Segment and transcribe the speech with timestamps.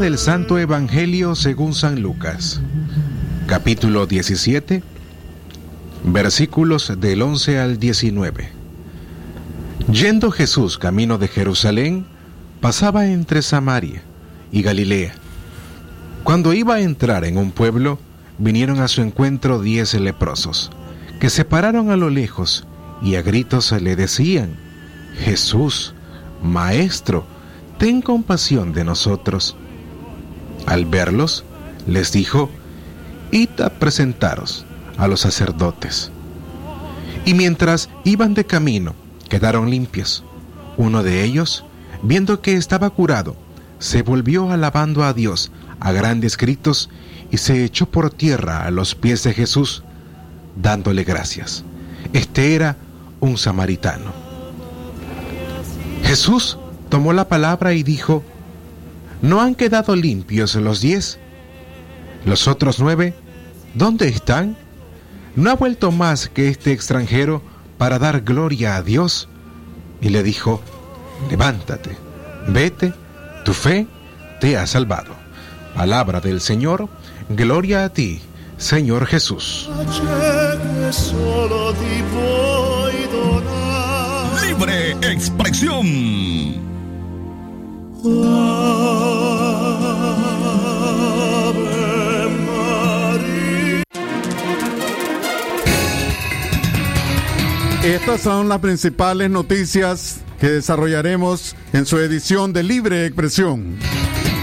[0.00, 2.60] Del Santo Evangelio según San Lucas,
[3.46, 4.82] capítulo 17,
[6.04, 8.50] versículos del 11 al 19.
[9.90, 12.04] Yendo Jesús camino de Jerusalén,
[12.60, 14.02] pasaba entre Samaria
[14.52, 15.14] y Galilea.
[16.24, 17.98] Cuando iba a entrar en un pueblo,
[18.36, 20.70] vinieron a su encuentro diez leprosos,
[21.20, 22.66] que se pararon a lo lejos
[23.00, 24.56] y a gritos le decían,
[25.24, 25.94] Jesús,
[26.42, 27.24] Maestro,
[27.78, 29.56] ten compasión de nosotros.
[30.66, 31.44] Al verlos,
[31.86, 32.50] les dijo,
[33.30, 34.64] Id a presentaros
[34.98, 36.10] a los sacerdotes.
[37.24, 38.94] Y mientras iban de camino,
[39.28, 40.24] quedaron limpios.
[40.76, 41.64] Uno de ellos,
[42.02, 43.36] viendo que estaba curado,
[43.78, 46.88] se volvió alabando a Dios a grandes gritos
[47.30, 49.82] y se echó por tierra a los pies de Jesús,
[50.54, 51.64] dándole gracias.
[52.12, 52.76] Este era
[53.20, 54.12] un samaritano.
[56.04, 58.22] Jesús tomó la palabra y dijo,
[59.22, 61.18] ¿no han quedado limpios los diez?
[62.24, 63.14] ¿Los otros nueve?
[63.74, 64.56] ¿Dónde están?
[65.36, 67.42] ¿No ha vuelto más que este extranjero
[67.78, 69.28] para dar gloria a Dios?
[70.00, 70.62] Y le dijo,
[71.30, 71.96] levántate,
[72.48, 72.92] vete,
[73.44, 73.86] tu fe
[74.40, 75.14] te ha salvado.
[75.74, 76.88] Palabra del Señor,
[77.28, 78.20] gloria a ti,
[78.56, 79.68] Señor Jesús.
[84.42, 86.75] Libre expresión.
[97.82, 103.76] Estas son las principales noticias que desarrollaremos en su edición de Libre Expresión.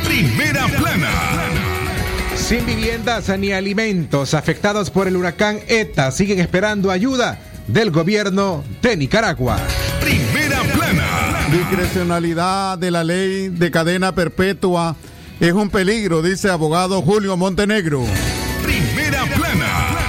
[0.04, 1.12] Primera plana.
[2.36, 8.98] Sin viviendas ni alimentos afectados por el huracán ETA siguen esperando ayuda del gobierno de
[8.98, 9.58] Nicaragua.
[10.02, 10.43] Primera plana.
[11.54, 14.96] Discrecionalidad de la ley de cadena perpetua
[15.40, 18.04] es un peligro, dice abogado Julio Montenegro.
[18.64, 20.00] Primera plana.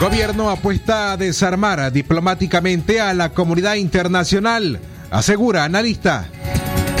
[0.00, 4.80] Gobierno apuesta a desarmar diplomáticamente a la comunidad internacional,
[5.12, 6.26] asegura analista.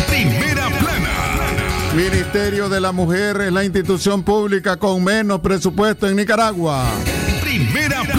[0.08, 1.10] Primera plana.
[1.96, 6.84] Ministerio de la Mujer es la institución pública con menos presupuesto en Nicaragua.
[7.42, 8.13] Primera plana.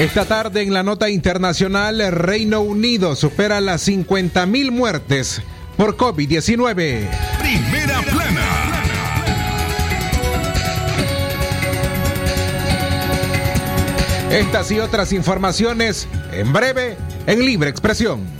[0.00, 5.42] Esta tarde en la nota internacional, el Reino Unido supera las 50.000 muertes
[5.76, 7.06] por COVID-19.
[7.38, 8.46] Primera plana.
[14.30, 16.96] Estas y otras informaciones en breve
[17.26, 18.39] en Libre Expresión.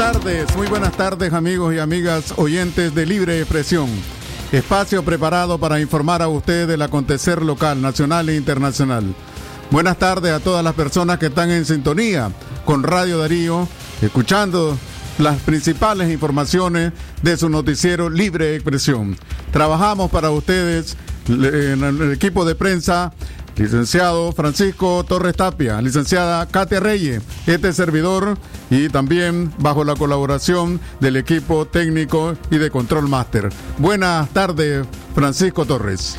[0.00, 3.86] Tardes, muy buenas tardes amigos y amigas oyentes de Libre Expresión.
[4.50, 9.14] Espacio preparado para informar a ustedes del acontecer local, nacional e internacional.
[9.70, 12.32] Buenas tardes a todas las personas que están en sintonía
[12.64, 13.68] con Radio Darío,
[14.00, 14.74] escuchando
[15.18, 19.18] las principales informaciones de su noticiero Libre Expresión.
[19.52, 20.96] Trabajamos para ustedes
[21.28, 23.12] en el equipo de prensa
[23.56, 28.38] licenciado Francisco Torres Tapia, licenciada Katia Reyes, este servidor
[28.70, 33.50] y también bajo la colaboración del equipo técnico y de Control Master.
[33.78, 36.18] Buenas tardes, Francisco Torres.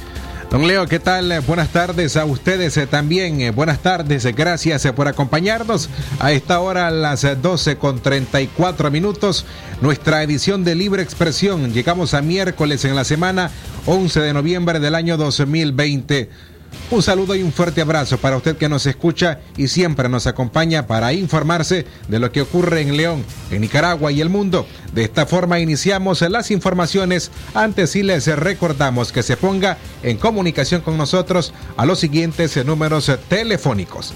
[0.51, 1.39] Don Leo, ¿qué tal?
[1.47, 3.39] Buenas tardes a ustedes eh, también.
[3.39, 5.89] Eh, buenas tardes, eh, gracias por acompañarnos
[6.19, 9.45] a esta hora, a las 12 con 34 minutos.
[9.79, 11.71] Nuestra edición de Libre Expresión.
[11.71, 13.49] Llegamos a miércoles en la semana
[13.85, 16.50] 11 de noviembre del año 2020.
[16.89, 20.87] Un saludo y un fuerte abrazo para usted que nos escucha y siempre nos acompaña
[20.87, 24.67] para informarse de lo que ocurre en León, en Nicaragua y el mundo.
[24.93, 27.31] De esta forma iniciamos las informaciones.
[27.53, 33.09] Antes sí les recordamos que se ponga en comunicación con nosotros a los siguientes números
[33.29, 34.13] telefónicos.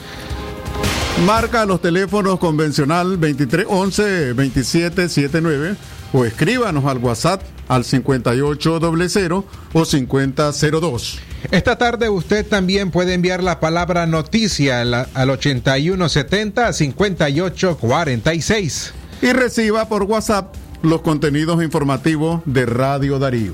[1.26, 5.76] Marca los teléfonos convencional 2311 2779
[6.12, 11.20] o escríbanos al WhatsApp al 5800 o 5002.
[11.52, 18.94] Esta tarde usted también puede enviar la palabra noticia al, al 8170 5846.
[19.22, 23.54] Y reciba por WhatsApp los contenidos informativos de Radio Darío.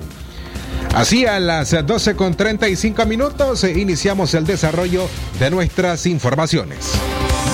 [0.94, 5.08] Así a las 12 con 35 minutos eh, iniciamos el desarrollo
[5.40, 6.92] de nuestras informaciones.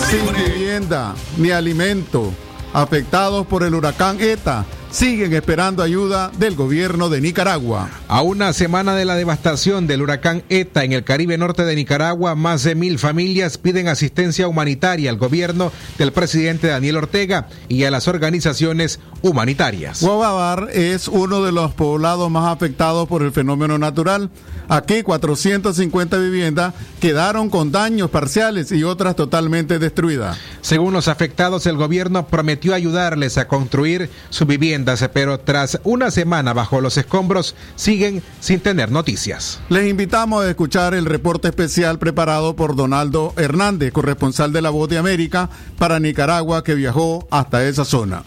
[0.09, 2.33] Sin vivienda ni alimento
[2.73, 7.89] afectados por el huracán ETA siguen esperando ayuda del gobierno de Nicaragua.
[8.07, 12.35] A una semana de la devastación del huracán ETA en el Caribe Norte de Nicaragua,
[12.35, 17.91] más de mil familias piden asistencia humanitaria al gobierno del presidente Daniel Ortega y a
[17.91, 20.01] las organizaciones humanitarias.
[20.01, 24.29] Guavabar es uno de los poblados más afectados por el fenómeno natural.
[24.69, 30.37] Aquí 450 viviendas quedaron con daños parciales y otras totalmente destruidas.
[30.61, 34.45] Según los afectados, el gobierno prometió ayudarles a construir su
[34.77, 39.59] viviendas, pero tras una semana bajo los escombros siguen sin tener noticias.
[39.69, 44.89] Les invitamos a escuchar el reporte especial preparado por Donaldo Hernández, corresponsal de La Voz
[44.89, 48.23] de América para Nicaragua, que viajó hasta esa zona.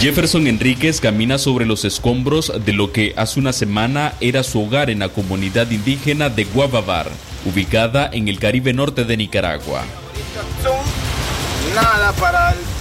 [0.00, 4.90] Jefferson Enríquez camina sobre los escombros de lo que hace una semana era su hogar
[4.90, 7.08] en la comunidad indígena de Guavabar,
[7.46, 9.82] ubicada en el Caribe norte de Nicaragua.
[11.74, 12.73] Nada para el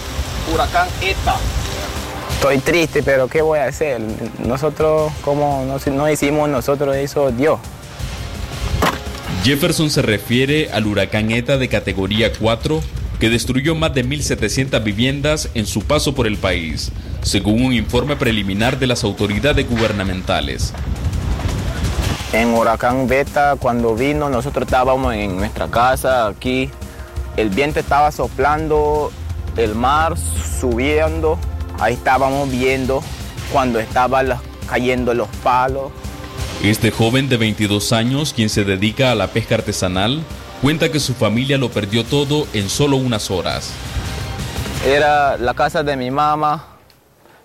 [0.51, 1.35] huracán ETA.
[2.35, 4.01] Estoy triste, pero ¿qué voy a hacer?
[4.45, 7.59] Nosotros, como no, no hicimos, nosotros hizo Dios.
[9.43, 12.81] Jefferson se refiere al huracán ETA de categoría 4
[13.19, 16.91] que destruyó más de 1.700 viviendas en su paso por el país,
[17.21, 20.73] según un informe preliminar de las autoridades gubernamentales.
[22.33, 26.69] En huracán Beta, cuando vino, nosotros estábamos en nuestra casa aquí.
[27.37, 29.11] El viento estaba soplando,
[29.57, 31.37] el mar subiendo.
[31.79, 33.03] Ahí estábamos viendo
[33.51, 34.33] cuando estaban
[34.69, 35.91] cayendo los palos.
[36.63, 40.23] Este joven de 22 años, quien se dedica a la pesca artesanal,
[40.63, 43.73] Cuenta que su familia lo perdió todo en solo unas horas.
[44.87, 46.67] Era la casa de mi mamá,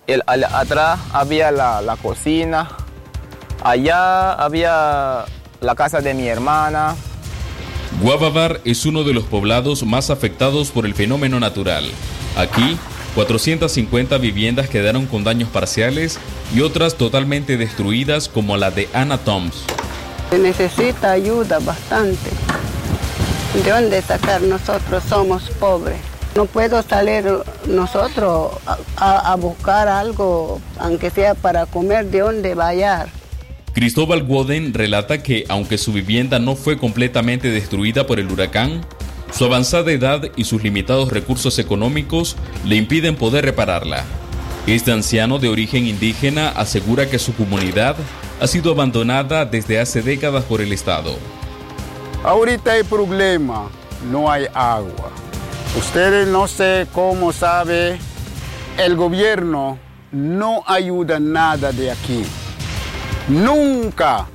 [0.06, 2.68] el, atrás había la, la cocina,
[3.60, 5.24] allá había
[5.60, 6.94] la casa de mi hermana.
[8.02, 11.90] Guavabar es uno de los poblados más afectados por el fenómeno natural.
[12.36, 12.78] Aquí,
[13.14, 16.18] 450 viviendas quedaron con daños parciales
[16.54, 19.64] y otras totalmente destruidas como la de Anna Toms.
[20.30, 22.30] Se necesita ayuda bastante.
[23.64, 24.42] ¿De dónde sacar?
[24.42, 25.96] Nosotros somos pobres.
[26.36, 27.24] No puedo salir
[27.66, 28.52] nosotros
[28.96, 33.08] a, buscar algo, aunque sea para comer, de dónde vaya.
[33.78, 38.84] Cristóbal Woden relata que, aunque su vivienda no fue completamente destruida por el huracán,
[39.32, 42.34] su avanzada edad y sus limitados recursos económicos
[42.64, 44.02] le impiden poder repararla.
[44.66, 47.94] Este anciano de origen indígena asegura que su comunidad
[48.40, 51.16] ha sido abandonada desde hace décadas por el Estado.
[52.24, 53.70] Ahorita hay problema,
[54.10, 55.12] no hay agua.
[55.78, 57.96] Ustedes no sé cómo sabe,
[58.76, 59.78] el gobierno
[60.10, 62.24] no ayuda nada de aquí.
[63.28, 64.26] Nunca.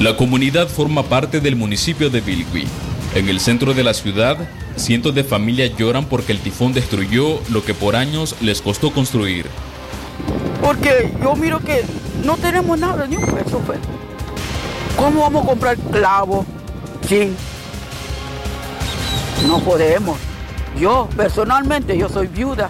[0.00, 2.66] La comunidad forma parte del municipio de Bilwi.
[3.14, 4.36] En el centro de la ciudad,
[4.76, 9.46] cientos de familias lloran porque el tifón destruyó lo que por años les costó construir.
[10.60, 11.84] Porque yo miro que
[12.24, 13.58] no tenemos nada, ni un peso.
[13.66, 13.78] Pues.
[14.96, 16.46] ¿Cómo vamos a comprar clavos,
[17.06, 17.32] Sí.
[19.46, 20.18] No podemos.
[20.78, 22.68] Yo, personalmente, yo soy viuda.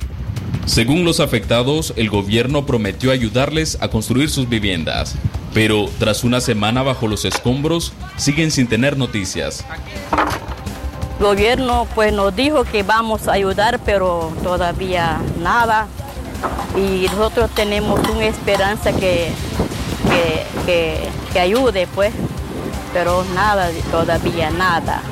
[0.67, 5.17] Según los afectados, el gobierno prometió ayudarles a construir sus viviendas,
[5.53, 9.65] pero tras una semana bajo los escombros, siguen sin tener noticias.
[11.19, 15.87] El gobierno pues nos dijo que vamos a ayudar, pero todavía nada.
[16.77, 19.31] Y nosotros tenemos una esperanza que,
[20.09, 22.13] que, que, que ayude, pues
[22.93, 25.03] pero nada, todavía nada.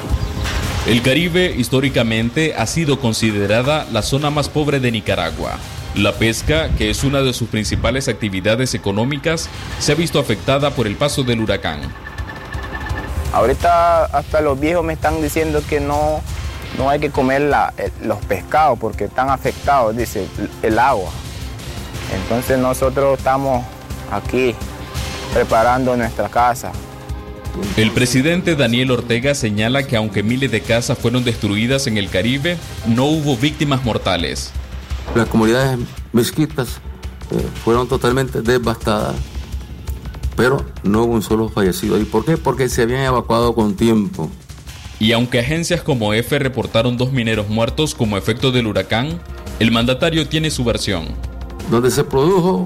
[0.90, 5.52] El Caribe históricamente ha sido considerada la zona más pobre de Nicaragua.
[5.94, 10.88] La pesca, que es una de sus principales actividades económicas, se ha visto afectada por
[10.88, 11.78] el paso del huracán.
[13.32, 16.23] Ahorita hasta los viejos me están diciendo que no,
[16.76, 17.42] no hay que comer
[18.02, 20.26] los pescados porque están afectados, dice,
[20.61, 21.12] el agua.
[22.20, 23.64] Entonces nosotros estamos
[24.11, 24.56] aquí
[25.32, 26.73] preparando nuestra casa.
[27.76, 32.57] El presidente Daniel Ortega señala que aunque miles de casas fueron destruidas en el Caribe,
[32.87, 34.52] no hubo víctimas mortales.
[35.14, 35.78] Las comunidades
[36.12, 36.80] mezquitas
[37.30, 39.16] eh, fueron totalmente devastadas,
[40.37, 41.99] pero no hubo un solo fallecido.
[41.99, 42.37] ¿Y por qué?
[42.37, 44.30] Porque se habían evacuado con tiempo.
[44.99, 49.21] Y aunque agencias como EFE reportaron dos mineros muertos como efecto del huracán,
[49.59, 51.09] el mandatario tiene su versión.
[51.71, 52.64] Donde se produjo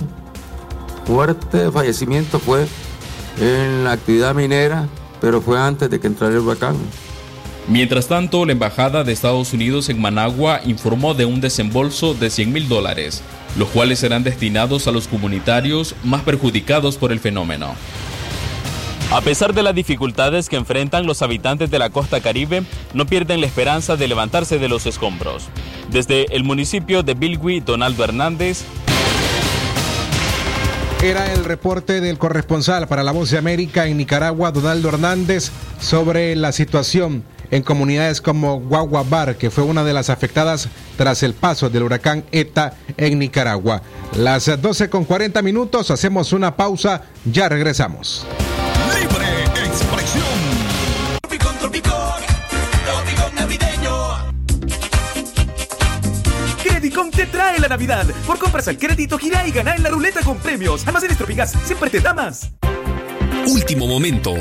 [1.05, 2.67] fuerte fallecimiento fue
[3.41, 4.89] en la actividad minera,
[5.21, 6.77] pero fue antes de que entrara el huracán.
[7.67, 12.53] Mientras tanto, la Embajada de Estados Unidos en Managua informó de un desembolso de 100
[12.53, 13.23] mil dólares,
[13.57, 17.75] los cuales serán destinados a los comunitarios más perjudicados por el fenómeno.
[19.11, 22.65] A pesar de las dificultades que enfrentan los habitantes de la costa caribe,
[22.95, 25.45] no pierden la esperanza de levantarse de los escombros.
[25.91, 28.65] Desde el municipio de Bilwi, Donaldo Hernández.
[31.05, 36.35] Era el reporte del corresponsal para la Voz de América en Nicaragua, Donaldo Hernández, sobre
[36.35, 41.69] la situación en comunidades como Guaguabar, que fue una de las afectadas tras el paso
[41.69, 43.83] del huracán ETA en Nicaragua.
[44.17, 48.27] Las 12 con 40 minutos, hacemos una pausa, ya regresamos.
[56.95, 58.07] Credicom te trae la Navidad.
[58.25, 60.87] Por compras al crédito, gira y gana en la ruleta con premios.
[60.87, 62.53] Almacenes Tropigas siempre te da más.
[63.49, 64.33] Último momento.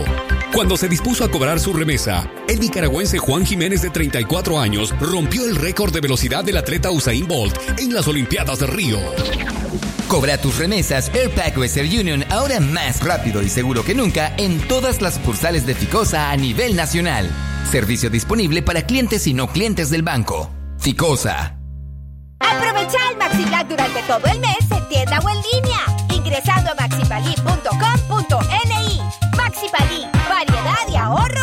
[0.53, 5.45] Cuando se dispuso a cobrar su remesa, el nicaragüense Juan Jiménez de 34 años rompió
[5.45, 8.99] el récord de velocidad del atleta Usain Bolt en las Olimpiadas de Río.
[10.07, 15.01] Cobra tus remesas Airpack Western Union ahora más rápido y seguro que nunca en todas
[15.01, 17.31] las sucursales de Ficosa a nivel nacional.
[17.71, 20.51] Servicio disponible para clientes y no clientes del banco.
[20.77, 21.62] Ficosa.
[22.51, 29.01] Aprovecha el MaxiBlack durante todo el mes en tienda o en línea, ingresando a maxipali.com.ni.
[29.37, 31.42] Maxipali, variedad y ahorro.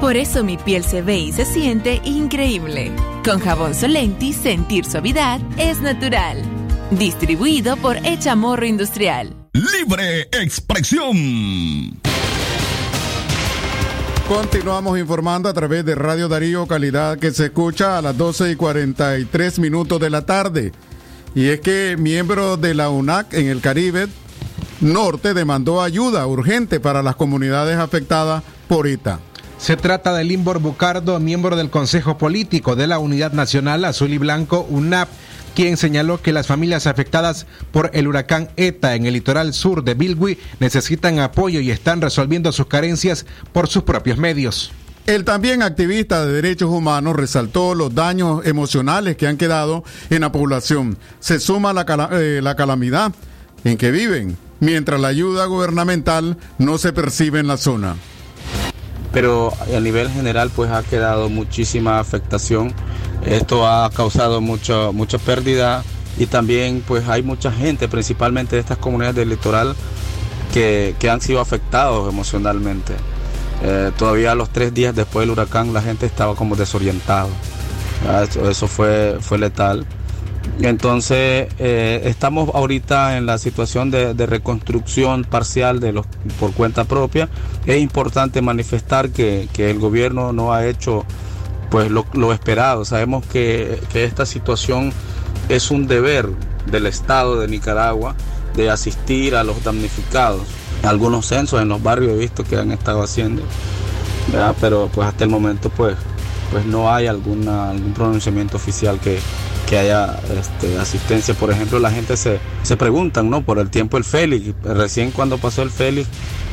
[0.00, 2.90] Por eso mi piel se ve y se siente increíble.
[3.22, 6.42] Con jabón Solenti, sentir suavidad es natural.
[6.90, 9.36] Distribuido por Echamorro Industrial.
[9.52, 12.00] Libre expresión.
[14.26, 18.56] Continuamos informando a través de Radio Darío Calidad que se escucha a las 12 y
[18.56, 20.72] 43 minutos de la tarde.
[21.34, 24.08] Y es que miembros de la UNAC en el Caribe
[24.80, 29.20] Norte demandó ayuda urgente para las comunidades afectadas por ITA.
[29.60, 34.16] Se trata de Limbor Bucardo, miembro del Consejo Político de la Unidad Nacional Azul y
[34.16, 35.10] Blanco, UNAP,
[35.54, 39.92] quien señaló que las familias afectadas por el huracán ETA en el litoral sur de
[39.92, 44.72] Bilwi necesitan apoyo y están resolviendo sus carencias por sus propios medios.
[45.06, 50.32] El también activista de derechos humanos resaltó los daños emocionales que han quedado en la
[50.32, 50.96] población.
[51.18, 53.12] Se suma la, eh, la calamidad
[53.64, 57.96] en que viven, mientras la ayuda gubernamental no se percibe en la zona
[59.12, 62.72] pero a nivel general pues ha quedado muchísima afectación.
[63.24, 65.82] Esto ha causado mucho, mucha pérdida
[66.18, 69.74] y también pues hay mucha gente, principalmente de estas comunidades del litoral,
[70.52, 72.94] que, que han sido afectados emocionalmente.
[73.62, 77.28] Eh, todavía los tres días después del huracán la gente estaba como desorientado.
[78.22, 79.84] Eso, eso, fue, fue letal.
[80.60, 86.06] Entonces, eh, estamos ahorita en la situación de, reconstrucción parcial de los,
[86.38, 87.28] por cuenta propia.
[87.66, 91.04] Es importante manifestar que, que el gobierno no ha hecho
[91.70, 92.84] pues lo, esperado.
[92.84, 94.92] Sabemos que, que, esta situación
[95.48, 96.28] es un deber
[96.70, 98.14] del Estado de Nicaragua
[98.54, 100.42] de asistir a los damnificados.
[100.82, 103.42] Algunos censos en los barrios he visto que han estado haciendo,
[104.60, 105.94] pero pues hasta el momento pues,
[106.50, 109.18] pues no hay alguna, algún pronunciamiento oficial que,
[109.70, 111.32] que haya este, asistencia.
[111.32, 113.42] Por ejemplo, la gente se, se preguntan, ¿no?
[113.42, 114.52] Por el tiempo del Félix.
[114.64, 116.08] Recién cuando pasó el Félix,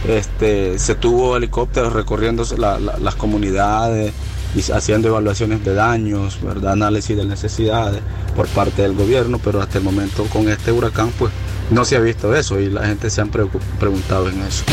[0.07, 4.13] este, se tuvo helicópteros recorriendo la, la, las comunidades
[4.55, 6.73] y haciendo evaluaciones de daños, ¿verdad?
[6.73, 8.01] Análisis de necesidades
[8.35, 11.31] por parte del gobierno, pero hasta el momento con este huracán, pues
[11.71, 14.63] no se ha visto eso y la gente se han preguntado en eso.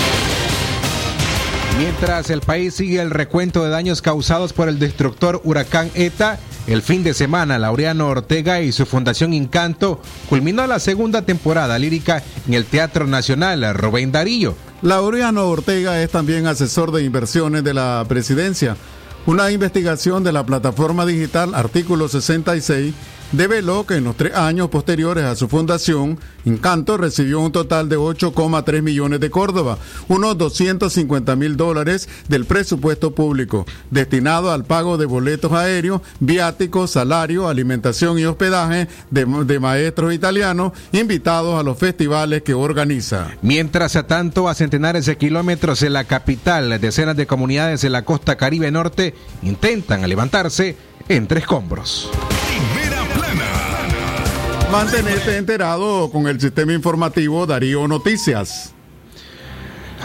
[1.76, 6.38] Mientras el país sigue el recuento de daños causados por el destructor huracán ETA,
[6.68, 12.22] el fin de semana, Laureano Ortega y su Fundación Encanto culminó la segunda temporada lírica
[12.46, 14.54] en el Teatro Nacional Rubén Darío.
[14.82, 18.76] Laureano Ortega es también asesor de inversiones de la presidencia.
[19.26, 22.94] Una investigación de la plataforma digital Artículo 66
[23.36, 27.96] develó que en los tres años posteriores a su fundación, Encanto recibió un total de
[27.96, 35.06] 8,3 millones de Córdoba, unos 250 mil dólares del presupuesto público, destinado al pago de
[35.06, 39.24] boletos aéreos, viáticos, salario, alimentación y hospedaje de,
[39.58, 43.30] maestros italianos invitados a los festivales que organiza.
[43.40, 48.04] Mientras a tanto, a centenares de kilómetros de la capital, decenas de comunidades de la
[48.04, 50.76] costa caribe norte intentan levantarse
[51.08, 52.10] entre escombros.
[54.70, 58.72] Mantenerte enterado con el sistema informativo Darío Noticias.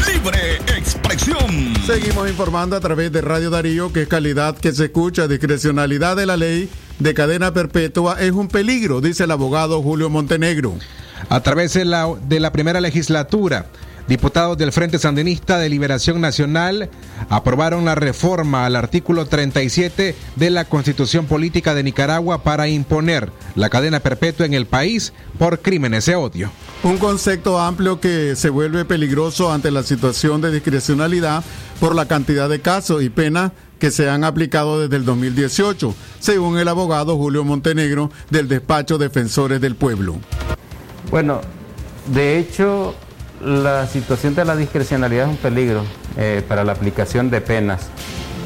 [0.08, 1.76] Libre expresión.
[1.86, 6.38] Seguimos informando a través de Radio Darío que calidad que se escucha, discrecionalidad de la
[6.38, 10.76] ley de cadena perpetua es un peligro, dice el abogado Julio Montenegro.
[11.30, 13.68] A través de la, de la primera legislatura,
[14.08, 16.90] Diputados del Frente Sandinista de Liberación Nacional
[17.30, 23.70] aprobaron la reforma al artículo 37 de la Constitución Política de Nicaragua para imponer la
[23.70, 26.52] cadena perpetua en el país por crímenes de odio.
[26.84, 31.44] Un concepto amplio que se vuelve peligroso ante la situación de discrecionalidad
[31.80, 36.58] por la cantidad de casos y penas que se han aplicado desde el 2018, según
[36.58, 40.18] el abogado Julio Montenegro del despacho Defensores del Pueblo.
[41.10, 41.42] Bueno,
[42.08, 42.96] de hecho,
[43.44, 45.84] la situación de la discrecionalidad es un peligro
[46.18, 47.90] eh, para la aplicación de penas.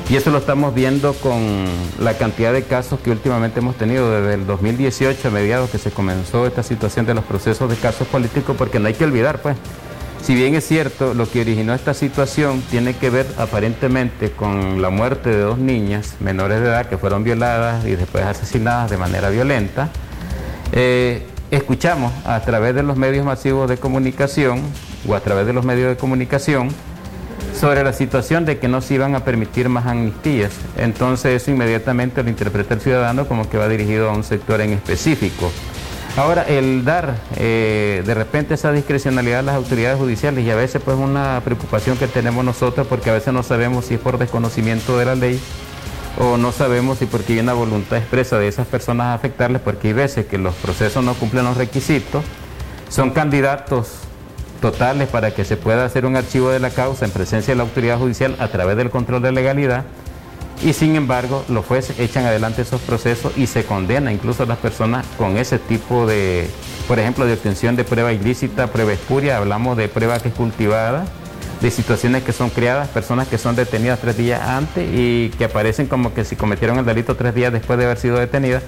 [0.09, 1.65] Y eso lo estamos viendo con
[1.99, 4.09] la cantidad de casos que últimamente hemos tenido.
[4.09, 8.07] Desde el 2018, a mediados que se comenzó esta situación de los procesos de casos
[8.07, 9.57] políticos, porque no hay que olvidar, pues,
[10.21, 14.89] si bien es cierto, lo que originó esta situación tiene que ver aparentemente con la
[14.89, 19.29] muerte de dos niñas menores de edad que fueron violadas y después asesinadas de manera
[19.29, 19.89] violenta,
[20.71, 24.61] eh, escuchamos a través de los medios masivos de comunicación
[25.07, 26.69] o a través de los medios de comunicación
[27.59, 30.51] sobre la situación de que no se iban a permitir más amnistías.
[30.77, 34.73] Entonces eso inmediatamente lo interpreta el ciudadano como que va dirigido a un sector en
[34.73, 35.51] específico.
[36.17, 40.81] Ahora, el dar eh, de repente esa discrecionalidad a las autoridades judiciales y a veces
[40.83, 44.97] pues una preocupación que tenemos nosotros porque a veces no sabemos si es por desconocimiento
[44.97, 45.39] de la ley
[46.19, 49.89] o no sabemos si porque hay una voluntad expresa de esas personas a afectarles porque
[49.89, 52.23] hay veces que los procesos no cumplen los requisitos,
[52.89, 53.99] son candidatos
[54.61, 57.63] totales para que se pueda hacer un archivo de la causa en presencia de la
[57.63, 59.85] autoridad judicial a través del control de legalidad
[60.63, 64.57] y sin embargo los jueces echan adelante esos procesos y se condena incluso a las
[64.57, 66.49] personas con ese tipo de,
[66.87, 71.05] por ejemplo, de obtención de prueba ilícita, prueba espuria, hablamos de prueba que es cultivada,
[71.61, 75.87] de situaciones que son creadas, personas que son detenidas tres días antes y que aparecen
[75.87, 78.63] como que si cometieron el delito tres días después de haber sido detenidas.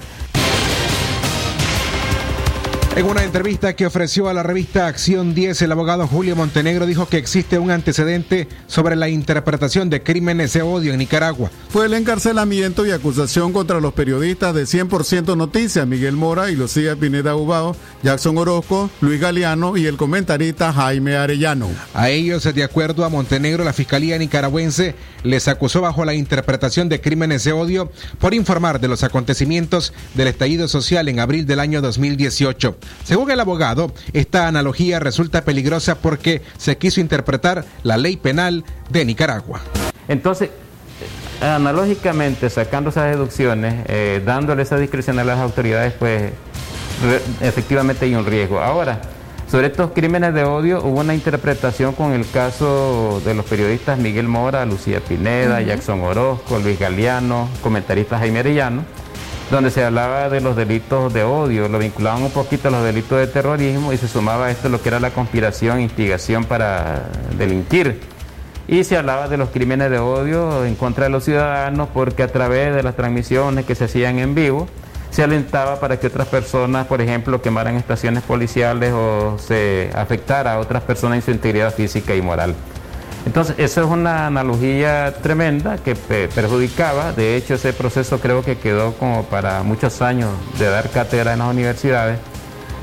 [3.00, 7.08] En una entrevista que ofreció a la revista Acción 10, el abogado Julio Montenegro dijo
[7.08, 11.50] que existe un antecedente sobre la interpretación de crímenes de odio en Nicaragua.
[11.70, 16.94] Fue el encarcelamiento y acusación contra los periodistas de 100% Noticias, Miguel Mora y Lucía
[16.94, 21.70] Pineda Ubao, Jackson Orozco, Luis Galeano y el comentarista Jaime Arellano.
[21.94, 27.00] A ellos, de acuerdo a Montenegro, la Fiscalía nicaragüense les acusó bajo la interpretación de
[27.00, 31.80] crímenes de odio por informar de los acontecimientos del estallido social en abril del año
[31.80, 32.76] 2018.
[33.04, 39.04] Según el abogado, esta analogía resulta peligrosa porque se quiso interpretar la ley penal de
[39.04, 39.60] Nicaragua.
[40.08, 40.50] Entonces,
[41.40, 46.32] analógicamente, sacando esas deducciones, eh, dándole esa discreción a las autoridades, pues
[47.40, 48.60] efectivamente hay un riesgo.
[48.60, 49.00] Ahora,
[49.50, 54.28] sobre estos crímenes de odio hubo una interpretación con el caso de los periodistas Miguel
[54.28, 58.84] Mora, Lucía Pineda, Jackson Orozco, Luis Galeano, comentarista Jaime Arellano
[59.50, 63.18] donde se hablaba de los delitos de odio, lo vinculaban un poquito a los delitos
[63.18, 68.00] de terrorismo y se sumaba a esto lo que era la conspiración, instigación para delinquir.
[68.68, 72.28] Y se hablaba de los crímenes de odio en contra de los ciudadanos porque a
[72.28, 74.68] través de las transmisiones que se hacían en vivo,
[75.10, 80.58] se alentaba para que otras personas, por ejemplo, quemaran estaciones policiales o se afectara a
[80.60, 82.54] otras personas en su integridad física y moral.
[83.26, 87.12] Entonces, eso es una analogía tremenda que perjudicaba.
[87.12, 91.40] De hecho, ese proceso creo que quedó como para muchos años de dar cátedra en
[91.40, 92.18] las universidades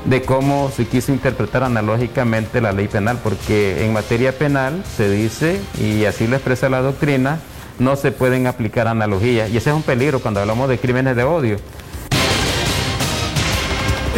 [0.04, 5.60] de cómo se quiso interpretar analógicamente la ley penal, porque en materia penal se dice,
[5.78, 7.40] y así lo expresa la doctrina,
[7.78, 9.50] no se pueden aplicar analogías.
[9.50, 11.56] Y ese es un peligro cuando hablamos de crímenes de odio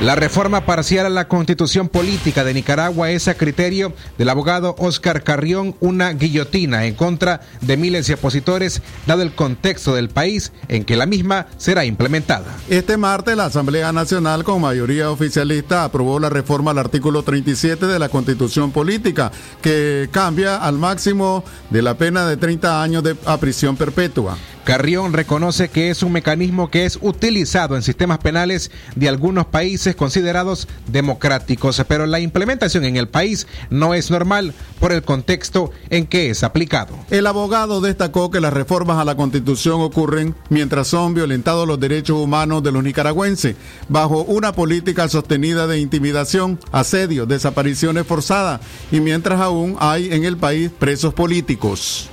[0.02, 5.24] La reforma parcial a la constitución política de Nicaragua es a criterio del abogado Oscar
[5.24, 10.86] Carrión una guillotina en contra de miles de opositores, dado el contexto del país en
[10.86, 12.46] que la misma será implementada.
[12.70, 17.98] Este martes la Asamblea Nacional con mayoría oficialista aprobó la reforma al artículo 37 de
[17.98, 19.32] la constitución política,
[19.64, 24.38] que cambia al máximo de la pena de 30 años de a prisión perpetua.
[24.68, 29.96] Carrión reconoce que es un mecanismo que es utilizado en sistemas penales de algunos países
[29.96, 36.06] considerados democráticos, pero la implementación en el país no es normal por el contexto en
[36.06, 36.94] que es aplicado.
[37.10, 42.18] El abogado destacó que las reformas a la constitución ocurren mientras son violentados los derechos
[42.18, 43.56] humanos de los nicaragüenses,
[43.88, 48.60] bajo una política sostenida de intimidación, asedio, desapariciones forzadas
[48.92, 52.10] y mientras aún hay en el país presos políticos.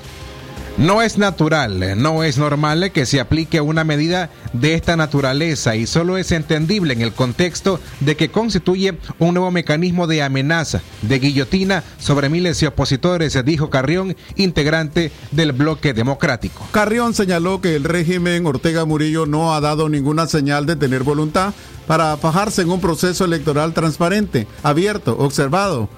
[0.77, 5.87] No es natural, no es normal que se aplique una medida de esta naturaleza y
[5.87, 11.21] solo es entendible en el contexto de que constituye un nuevo mecanismo de amenaza, de
[11.21, 16.67] guillotina sobre miles de opositores, dijo Carrión, integrante del bloque democrático.
[16.73, 21.55] Carrión señaló que el régimen Ortega Murillo no ha dado ninguna señal de tener voluntad
[21.87, 25.89] para fajarse en un proceso electoral transparente, abierto, observado,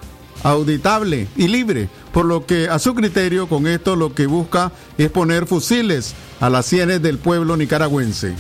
[0.42, 5.10] auditable y libre, por lo que a su criterio con esto lo que busca es
[5.10, 8.32] poner fusiles a las sienes del pueblo nicaragüense.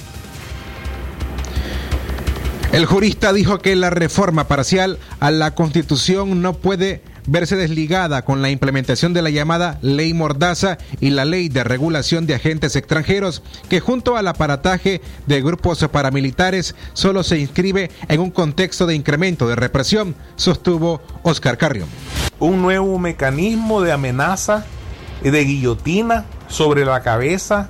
[2.72, 8.42] El jurista dijo que la reforma parcial a la constitución no puede verse desligada con
[8.42, 13.42] la implementación de la llamada Ley Mordaza y la Ley de Regulación de Agentes Extranjeros,
[13.68, 19.48] que junto al aparataje de grupos paramilitares solo se inscribe en un contexto de incremento
[19.48, 21.88] de represión, sostuvo Oscar Carrión.
[22.38, 24.64] Un nuevo mecanismo de amenaza
[25.22, 27.68] y de guillotina sobre la cabeza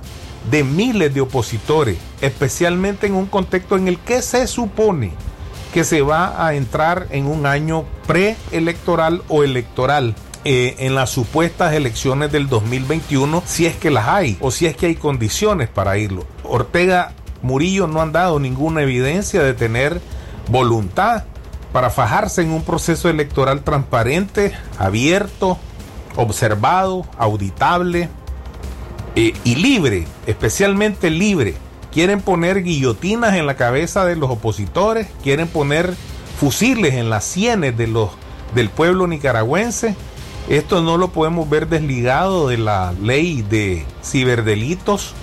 [0.51, 5.11] de miles de opositores, especialmente en un contexto en el que se supone
[5.77, 10.15] que se va a entrar en un año preelectoral o electoral.
[10.43, 14.75] Eh, en las supuestas elecciones del 2021, si es que las hay o si es
[14.75, 16.25] que hay condiciones para irlo.
[16.43, 17.11] Ortega
[17.43, 20.01] Murillo no han dado ninguna evidencia de tener
[20.49, 21.25] voluntad
[21.71, 25.59] para fajarse en un proceso electoral transparente, abierto,
[26.15, 28.09] observado, auditable
[29.15, 31.53] eh, y libre, especialmente libre
[31.97, 35.95] quieren poner guillotinas en la cabeza de los opositores, quieren poner
[36.39, 38.11] fusiles en las sienes de los,
[38.53, 39.95] del pueblo nicaragüense.
[40.47, 45.15] Esto no lo podemos ver desligado de la ley de ciberdelitos.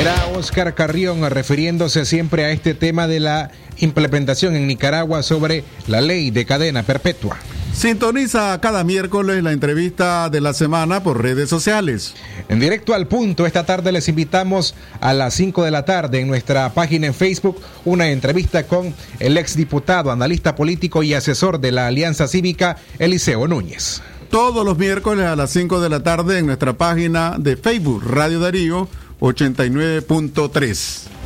[0.00, 6.00] Era Oscar Carrión refiriéndose siempre a este tema de la implementación en Nicaragua sobre la
[6.00, 7.38] ley de cadena perpetua.
[7.72, 12.14] Sintoniza cada miércoles la entrevista de la semana por redes sociales.
[12.48, 16.26] En directo al punto, esta tarde les invitamos a las 5 de la tarde en
[16.28, 21.86] nuestra página en Facebook una entrevista con el exdiputado, analista político y asesor de la
[21.86, 24.02] Alianza Cívica, Eliseo Núñez.
[24.28, 28.40] Todos los miércoles a las 5 de la tarde en nuestra página de Facebook Radio
[28.40, 28.88] Darío
[29.20, 31.17] 89.3.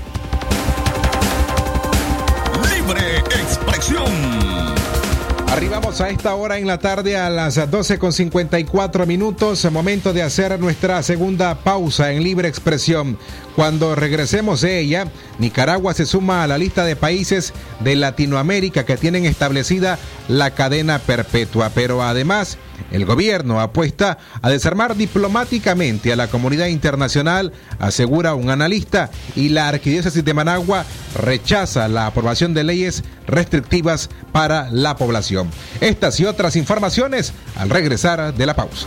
[5.63, 10.25] Arribamos a esta hora en la tarde a las 12 con 54 minutos, momento de
[10.25, 13.17] hacer nuestra segunda pausa en libre expresión.
[13.55, 15.07] Cuando regresemos de ella,
[15.39, 20.99] Nicaragua se suma a la lista de países de Latinoamérica que tienen establecida la cadena
[20.99, 22.59] perpetua, pero además
[22.91, 29.69] el gobierno apuesta a desarmar diplomáticamente a la comunidad internacional, asegura un analista, y la
[29.69, 30.85] arquidiócesis de Managua
[31.21, 35.51] rechaza la aprobación de leyes restrictivas para la población.
[35.81, 38.87] Estas y otras informaciones al regresar de la pausa.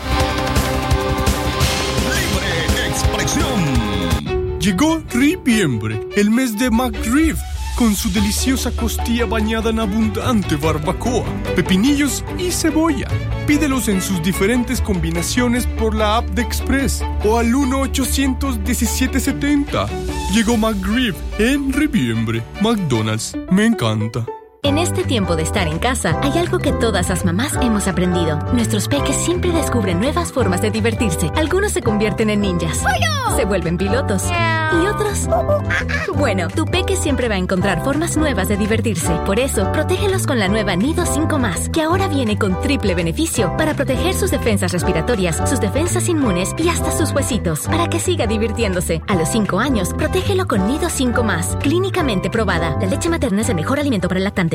[2.03, 4.59] Libre expresión.
[4.59, 7.37] Llegó Ripiembre, el mes de McRib
[7.75, 11.23] con su deliciosa costilla bañada en abundante barbacoa,
[11.55, 13.07] pepinillos y cebolla.
[13.45, 19.87] Pídelos en sus diferentes combinaciones por la app de Express o al 1-800-1770.
[20.33, 22.41] Llegó McGriff en reviembre.
[22.61, 24.25] McDonald's, me encanta.
[24.65, 28.39] En este tiempo de estar en casa, hay algo que todas las mamás hemos aprendido.
[28.51, 31.29] Nuestros peques siempre descubren nuevas formas de divertirse.
[31.35, 32.81] Algunos se convierten en ninjas.
[33.35, 34.23] Se vuelven pilotos.
[34.81, 35.29] Y otros...
[36.17, 39.13] Bueno, tu peque siempre va a encontrar formas nuevas de divertirse.
[39.25, 41.37] Por eso, protégelos con la nueva Nido 5⁇
[41.71, 46.69] que ahora viene con triple beneficio para proteger sus defensas respiratorias, sus defensas inmunes y
[46.69, 49.03] hasta sus huesitos, para que siga divirtiéndose.
[49.07, 51.21] A los 5 años, protégelo con Nido 5⁇
[51.59, 52.77] clínicamente probada.
[52.79, 54.54] La leche materna es el mejor alimento para el lactante.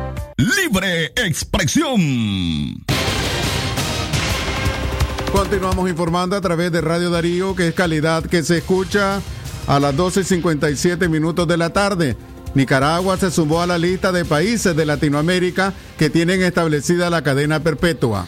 [0.41, 2.83] Libre expresión.
[5.31, 9.21] Continuamos informando a través de Radio Darío, que es calidad que se escucha
[9.67, 12.17] a las 12.57 minutos de la tarde.
[12.55, 17.59] Nicaragua se sumó a la lista de países de Latinoamérica que tienen establecida la cadena
[17.59, 18.27] perpetua.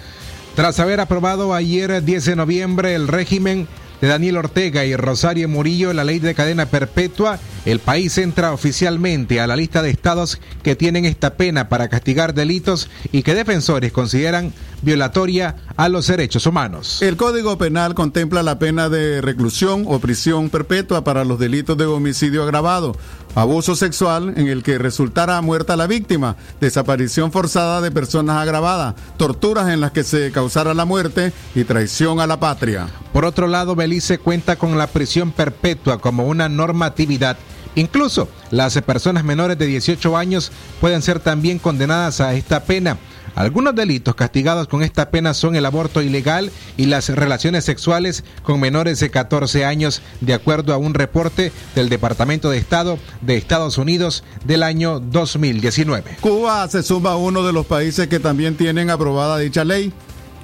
[0.55, 3.67] Tras haber aprobado ayer 10 de noviembre el régimen
[4.03, 9.39] de Daniel Ortega y Rosario Murillo la ley de cadena perpetua, el país entra oficialmente
[9.39, 13.93] a la lista de estados que tienen esta pena para castigar delitos y que defensores
[13.93, 17.01] consideran violatoria a los derechos humanos.
[17.01, 21.85] El Código Penal contempla la pena de reclusión o prisión perpetua para los delitos de
[21.85, 22.97] homicidio agravado,
[23.35, 29.69] abuso sexual en el que resultara muerta la víctima, desaparición forzada de personas agravadas, torturas
[29.69, 32.87] en las que se causara la muerte y traición a la patria.
[33.11, 37.37] Por otro lado, Belice cuenta con la prisión perpetua como una normatividad
[37.75, 42.97] Incluso las personas menores de 18 años pueden ser también condenadas a esta pena.
[43.35, 48.59] Algunos delitos castigados con esta pena son el aborto ilegal y las relaciones sexuales con
[48.59, 53.79] menores de 14 años, de acuerdo a un reporte del Departamento de Estado de Estados
[53.79, 56.17] Unidos del año 2019.
[56.21, 59.91] Cuba se suma a uno de los países que también tienen aprobada dicha ley.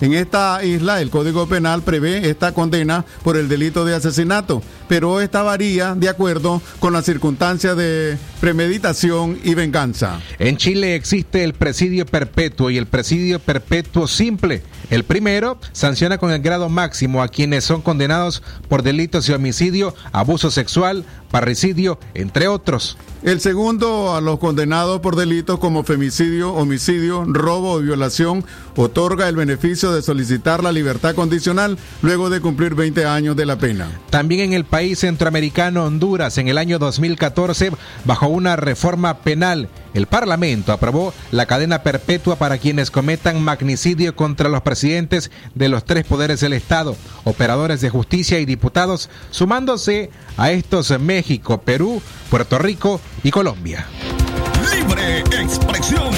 [0.01, 5.19] En esta isla el Código Penal prevé esta condena por el delito de asesinato, pero
[5.19, 10.21] esta varía de acuerdo con las circunstancias de premeditación y venganza.
[10.39, 14.61] En Chile existe el presidio perpetuo y el presidio perpetuo simple.
[14.89, 19.93] El primero sanciona con el grado máximo a quienes son condenados por delitos de homicidio,
[20.13, 22.97] abuso sexual, parricidio, entre otros.
[23.21, 28.45] El segundo a los condenados por delitos como femicidio, homicidio, robo o violación
[28.77, 33.57] otorga el beneficio de solicitar la libertad condicional luego de cumplir 20 años de la
[33.57, 33.89] pena.
[34.09, 37.71] También en el país centroamericano Honduras en el año 2014
[38.05, 44.49] bajo una reforma penal el Parlamento aprobó la cadena perpetua para quienes cometan magnicidio contra
[44.49, 50.51] los presidentes de los tres poderes del Estado, operadores de justicia y diputados, sumándose a
[50.51, 53.85] estos México, Perú, Puerto Rico y Colombia.
[54.73, 56.13] Libre expresión.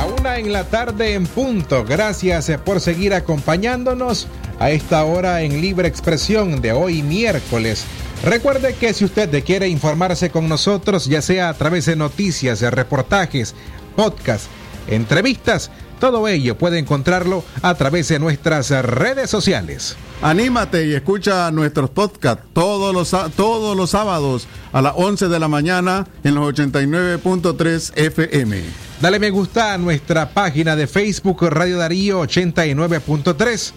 [0.00, 1.84] La una en la tarde en punto.
[1.84, 7.84] Gracias por seguir acompañándonos a esta hora en Libre Expresión de hoy miércoles
[8.22, 13.54] Recuerde que si usted quiere informarse con nosotros, ya sea a través de noticias, reportajes,
[13.96, 14.48] podcasts,
[14.88, 19.96] entrevistas, todo ello puede encontrarlo a través de nuestras redes sociales.
[20.22, 25.46] Anímate y escucha nuestros podcasts todos los, todos los sábados a las 11 de la
[25.46, 28.62] mañana en los 89.3 FM.
[29.00, 33.72] Dale me gusta a nuestra página de Facebook Radio Darío 89.3.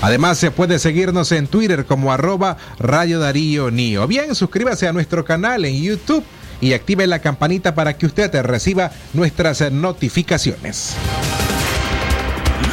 [0.00, 4.06] Además, se puede seguirnos en Twitter como arroba Radio Darío Nio.
[4.06, 6.24] Bien, suscríbase a nuestro canal en YouTube
[6.60, 10.94] y active la campanita para que usted reciba nuestras notificaciones.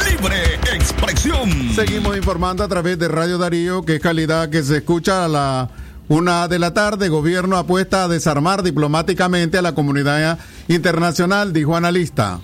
[0.08, 0.36] Libre
[0.74, 1.50] expresión.
[1.74, 5.70] Seguimos informando a través de Radio Darío, que es calidad que se escucha a la
[6.08, 7.08] una de la tarde.
[7.08, 12.40] Gobierno apuesta a desarmar diplomáticamente a la comunidad internacional, dijo analista.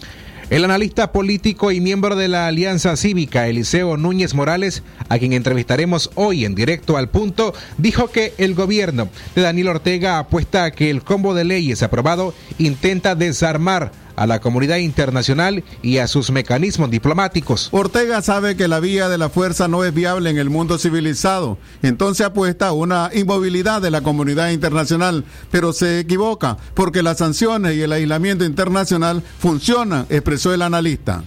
[0.50, 6.10] El analista político y miembro de la Alianza Cívica, Eliseo Núñez Morales, a quien entrevistaremos
[6.14, 10.88] hoy en directo al punto, dijo que el gobierno de Daniel Ortega apuesta a que
[10.88, 16.90] el combo de leyes aprobado intenta desarmar a la comunidad internacional y a sus mecanismos
[16.90, 17.68] diplomáticos.
[17.70, 21.58] Ortega sabe que la vía de la fuerza no es viable en el mundo civilizado,
[21.82, 27.76] entonces apuesta a una inmovilidad de la comunidad internacional, pero se equivoca porque las sanciones
[27.76, 31.22] y el aislamiento internacional funcionan, expresó el analista.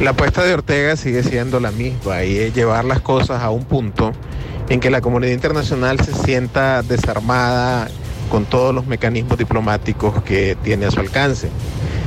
[0.00, 3.64] La apuesta de Ortega sigue siendo la misma y es llevar las cosas a un
[3.64, 4.12] punto
[4.68, 7.88] en que la comunidad internacional se sienta desarmada
[8.30, 11.48] con todos los mecanismos diplomáticos que tiene a su alcance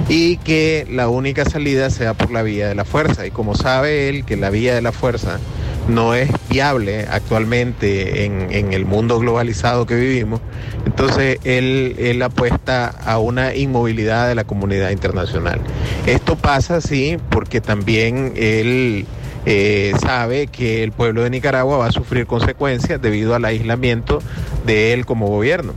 [0.08, 3.28] y que la única salida sea por la vía de la fuerza.
[3.28, 5.40] Y como sabe él que la vía de la fuerza
[5.88, 10.40] no es viable actualmente en, el mundo globalizado que vivimos,
[10.86, 15.62] entonces él, él apuesta a una inmovilidad de la comunidad internacional.
[16.06, 19.06] Esto pasa, sí, porque también él...
[19.46, 24.22] Eh, sabe que el pueblo de Nicaragua va a sufrir consecuencias debido al aislamiento
[24.66, 25.74] de él como gobierno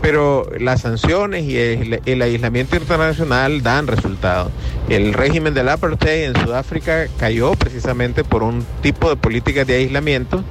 [0.00, 4.52] pero las sanciones y el, aislamiento internacional dan resultados.
[4.88, 10.44] El régimen del apartheid en Sudáfrica cayó precisamente por un tipo de política de aislamiento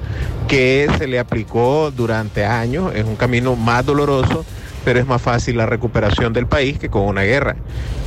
[0.48, 2.94] que se le aplicó durante años.
[2.96, 4.46] Es un camino más doloroso,
[4.84, 7.56] pero es más fácil la recuperación del país que con una guerra.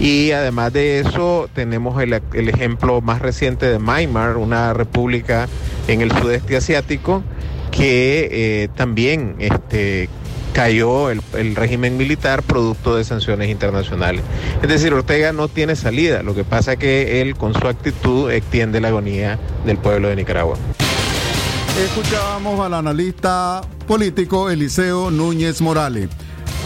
[0.00, 5.48] Y además de eso, tenemos el, ejemplo más reciente de Myanmar, una república
[5.88, 7.22] en el sudeste asiático
[7.70, 10.08] que eh, también este,
[10.56, 11.20] cayó el,
[11.54, 14.22] régimen militar producto de sanciones internacionales.
[14.62, 18.30] Es decir, Ortega no tiene salida, lo que pasa es que él con su actitud
[18.30, 20.56] extiende la agonía del pueblo de Nicaragua.
[21.84, 26.08] Escuchábamos al analista político Eliseo Núñez Morales.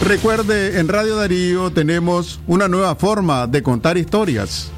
[0.07, 4.71] Recuerde, en Radio Darío tenemos una nueva forma de contar historias.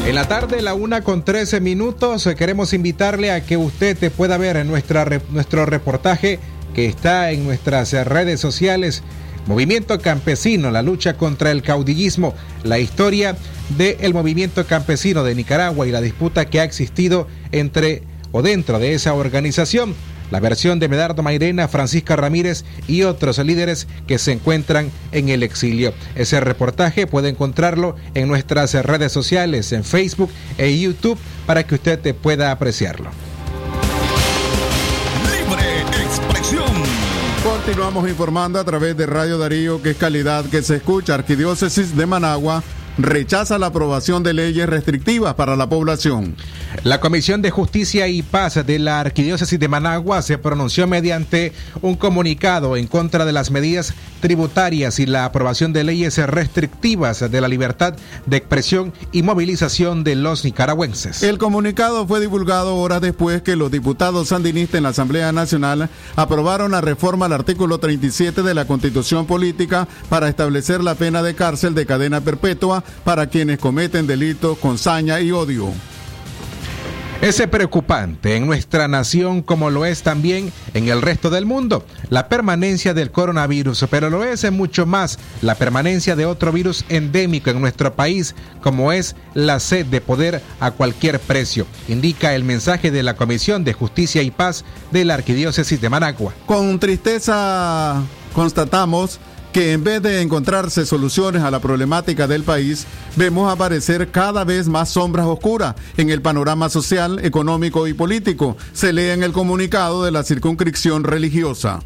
[0.06, 4.56] En la tarde, la una con 13 minutos, queremos invitarle a que usted pueda ver
[4.56, 6.38] en nuestro reportaje
[6.74, 9.02] que está en nuestras redes sociales.
[9.46, 12.34] Movimiento Campesino, la lucha contra el caudillismo,
[12.64, 13.36] la historia
[13.76, 18.94] del movimiento campesino de Nicaragua y la disputa que ha existido entre o dentro de
[18.94, 19.94] esa organización
[20.30, 25.42] la versión de Medardo Mairena, Francisca Ramírez y otros líderes que se encuentran en el
[25.42, 25.92] exilio.
[26.14, 32.14] Ese reportaje puede encontrarlo en nuestras redes sociales, en Facebook e YouTube, para que usted
[32.14, 33.10] pueda apreciarlo.
[35.24, 36.64] Libre expresión.
[37.42, 42.06] Continuamos informando a través de Radio Darío, que es calidad que se escucha, Arquidiócesis de
[42.06, 42.62] Managua
[43.02, 46.34] rechaza la aprobación de leyes restrictivas para la población.
[46.84, 51.96] La Comisión de Justicia y Paz de la Arquidiócesis de Managua se pronunció mediante un
[51.96, 57.48] comunicado en contra de las medidas tributarias y la aprobación de leyes restrictivas de la
[57.48, 57.94] libertad
[58.26, 61.22] de expresión y movilización de los nicaragüenses.
[61.22, 66.70] El comunicado fue divulgado horas después que los diputados sandinistas en la Asamblea Nacional aprobaron
[66.72, 71.74] la reforma al artículo 37 de la Constitución Política para establecer la pena de cárcel
[71.74, 75.72] de cadena perpetua para quienes cometen delitos con saña y odio.
[77.20, 82.30] Es preocupante en nuestra nación como lo es también en el resto del mundo la
[82.30, 87.60] permanencia del coronavirus, pero lo es mucho más la permanencia de otro virus endémico en
[87.60, 93.02] nuestro país como es la sed de poder a cualquier precio, indica el mensaje de
[93.02, 96.32] la Comisión de Justicia y Paz de la Arquidiócesis de Managua.
[96.46, 99.20] Con tristeza constatamos
[99.52, 102.86] que en vez de encontrarse soluciones a la problemática del país,
[103.16, 108.92] vemos aparecer cada vez más sombras oscuras en el panorama social, económico y político, se
[108.92, 111.80] lee en el comunicado de la circunscripción religiosa.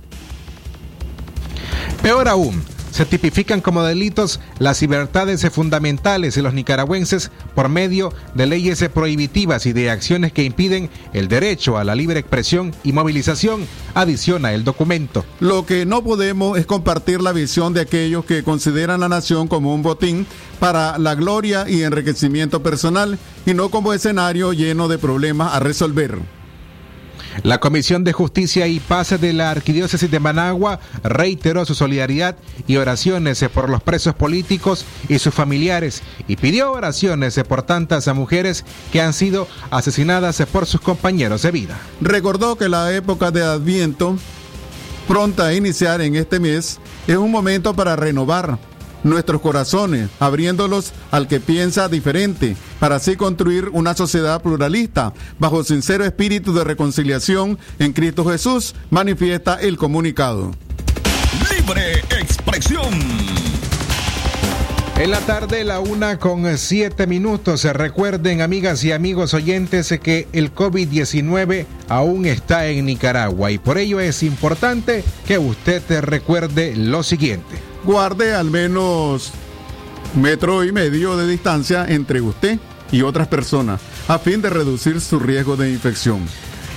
[2.02, 2.62] Peor aún,
[2.94, 9.66] se tipifican como delitos las libertades fundamentales de los nicaragüenses por medio de leyes prohibitivas
[9.66, 14.62] y de acciones que impiden el derecho a la libre expresión y movilización, adiciona el
[14.62, 15.24] documento.
[15.40, 19.74] Lo que no podemos es compartir la visión de aquellos que consideran la nación como
[19.74, 20.24] un botín
[20.60, 26.20] para la gloria y enriquecimiento personal y no como escenario lleno de problemas a resolver.
[27.42, 32.76] La Comisión de Justicia y Paz de la Arquidiócesis de Managua reiteró su solidaridad y
[32.76, 39.00] oraciones por los presos políticos y sus familiares y pidió oraciones por tantas mujeres que
[39.00, 41.78] han sido asesinadas por sus compañeros de vida.
[42.00, 44.16] Recordó que la época de Adviento,
[45.08, 48.58] pronta a iniciar en este mes, es un momento para renovar
[49.04, 56.04] nuestros corazones, abriéndolos al que piensa diferente, para así construir una sociedad pluralista, bajo sincero
[56.04, 60.50] espíritu de reconciliación en Cristo Jesús, manifiesta el comunicado.
[61.50, 62.92] Libre expresión.
[64.96, 67.64] En la tarde, la una con siete minutos.
[67.64, 73.98] Recuerden, amigas y amigos oyentes, que el COVID-19 aún está en Nicaragua y por ello
[73.98, 77.73] es importante que usted recuerde lo siguiente.
[77.84, 79.30] Guarde al menos
[80.14, 82.58] metro y medio de distancia entre usted
[82.90, 86.20] y otras personas a fin de reducir su riesgo de infección.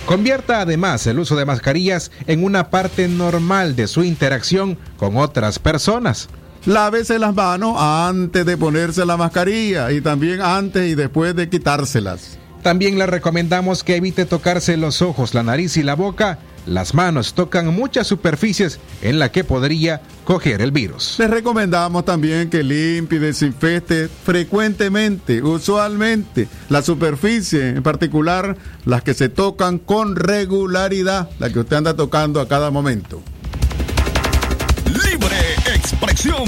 [0.06, 5.60] Convierta además el uso de mascarillas en una parte normal de su interacción con otras
[5.60, 6.30] personas.
[6.66, 12.38] Lávese las manos antes de ponerse la mascarilla y también antes y después de quitárselas.
[12.64, 16.40] También le recomendamos que evite tocarse los ojos, la nariz y la boca.
[16.68, 21.16] Las manos tocan muchas superficies en la que podría coger el virus.
[21.18, 29.14] Les recomendamos también que limpie y desinfecte frecuentemente, usualmente, la superficie, en particular las que
[29.14, 33.22] se tocan con regularidad, la que usted anda tocando a cada momento.
[34.86, 35.38] Libre
[35.74, 36.44] expresión.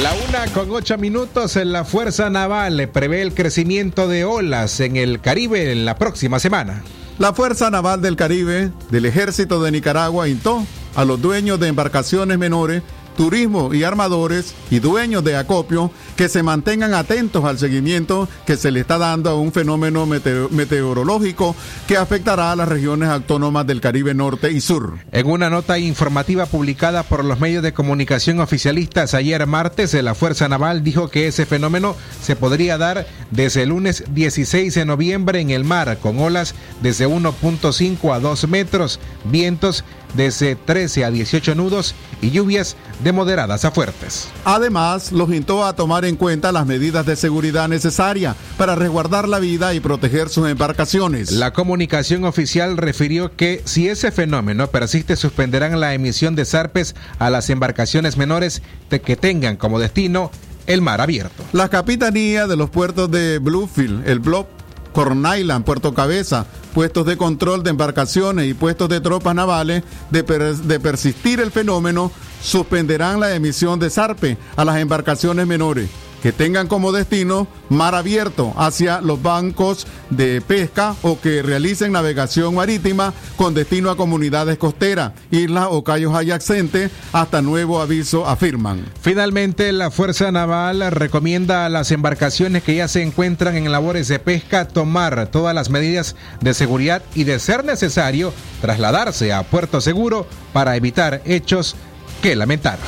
[0.00, 4.96] La una con ocho minutos en la Fuerza Naval prevé el crecimiento de olas en
[4.96, 6.84] el Caribe en la próxima semana.
[7.18, 10.64] La Fuerza Naval del Caribe del Ejército de Nicaragua instó
[10.96, 12.82] a los dueños de embarcaciones menores
[13.16, 18.70] turismo y armadores y dueños de acopio que se mantengan atentos al seguimiento que se
[18.70, 21.56] le está dando a un fenómeno meteo- meteorológico
[21.86, 24.98] que afectará a las regiones autónomas del Caribe Norte y Sur.
[25.12, 30.48] En una nota informativa publicada por los medios de comunicación oficialistas ayer martes, la Fuerza
[30.48, 35.50] Naval dijo que ese fenómeno se podría dar desde el lunes 16 de noviembre en
[35.50, 39.84] el mar, con olas desde 1.5 a 2 metros, vientos
[40.14, 44.28] desde 13 a 18 nudos y lluvias de moderadas a fuertes.
[44.44, 49.38] Además, los instó a tomar en cuenta las medidas de seguridad necesarias para resguardar la
[49.38, 51.32] vida y proteger sus embarcaciones.
[51.32, 57.30] La comunicación oficial refirió que si ese fenómeno persiste suspenderán la emisión de zarpes a
[57.30, 60.30] las embarcaciones menores de que tengan como destino
[60.66, 61.42] el mar abierto.
[61.52, 64.46] La capitanía de los puertos de Bluefield, el Blob,
[64.94, 70.22] Corn Island, Puerto Cabeza, puestos de control de embarcaciones y puestos de tropas navales, de,
[70.22, 75.90] de persistir el fenómeno, suspenderán la emisión de zarpe a las embarcaciones menores
[76.24, 82.54] que tengan como destino mar abierto hacia los bancos de pesca o que realicen navegación
[82.54, 88.86] marítima con destino a comunidades costeras, islas o cayos adyacentes hasta nuevo aviso, afirman.
[89.02, 94.18] Finalmente, la Fuerza Naval recomienda a las embarcaciones que ya se encuentran en labores de
[94.18, 100.26] pesca tomar todas las medidas de seguridad y, de ser necesario, trasladarse a puerto seguro
[100.54, 101.76] para evitar hechos
[102.22, 102.78] que lamentar.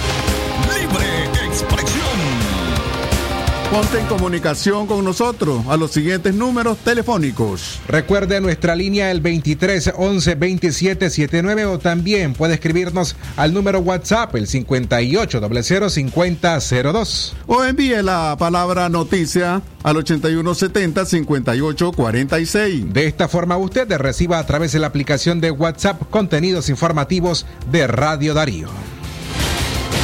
[0.81, 1.36] Libre.
[3.71, 7.81] Ponte en comunicación con nosotros a los siguientes números telefónicos.
[7.89, 14.37] Recuerde nuestra línea el 23 11 27 79 o también puede escribirnos al número WhatsApp
[14.37, 17.37] el 58 00 50 02.
[17.49, 22.95] O envíe la palabra noticia al 8170 5846.
[22.95, 27.89] De esta forma usted reciba a través de la aplicación de WhatsApp contenidos informativos de
[27.89, 28.69] Radio Darío.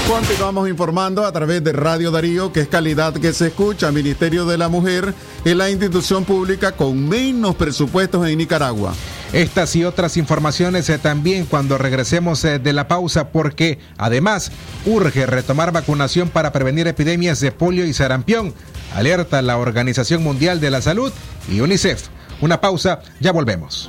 [0.09, 3.91] Continuamos informando a través de Radio Darío, que es calidad que se escucha.
[3.93, 8.95] Ministerio de la Mujer es la institución pública con menos presupuestos en Nicaragua.
[9.33, 14.53] Estas y otras informaciones eh, también cuando regresemos eh, de la pausa, porque además
[14.85, 18.53] urge retomar vacunación para prevenir epidemias de polio y sarampión.
[18.95, 21.13] Alerta la Organización Mundial de la Salud
[21.51, 22.09] y UNICEF.
[22.43, 23.89] Una pausa, ya volvemos.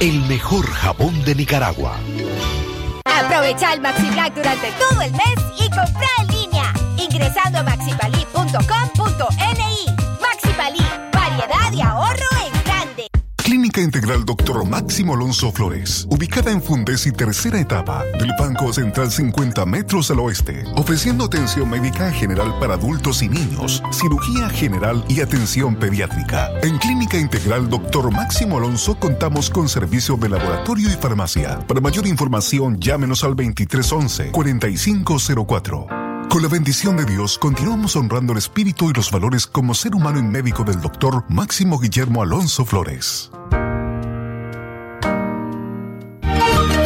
[0.00, 1.98] el mejor jabón de Nicaragua.
[3.04, 6.72] Aprovecha el Maxi Black durante todo el mes y compra en línea.
[6.96, 7.99] Ingresando a maxipali.com.ni.
[14.10, 14.66] Integral Dr.
[14.66, 20.18] Máximo Alonso Flores, ubicada en Fundes y tercera etapa del Banco Central 50 metros al
[20.18, 26.50] oeste, ofreciendo atención médica general para adultos y niños, cirugía general y atención pediátrica.
[26.62, 28.10] En Clínica Integral Dr.
[28.10, 31.60] Máximo Alonso contamos con servicio de laboratorio y farmacia.
[31.68, 36.26] Para mayor información, llámenos al 2311-4504.
[36.28, 40.18] Con la bendición de Dios, continuamos honrando el espíritu y los valores como ser humano
[40.18, 43.30] y médico del doctor Máximo Guillermo Alonso Flores.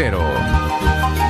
[0.00, 1.29] Cero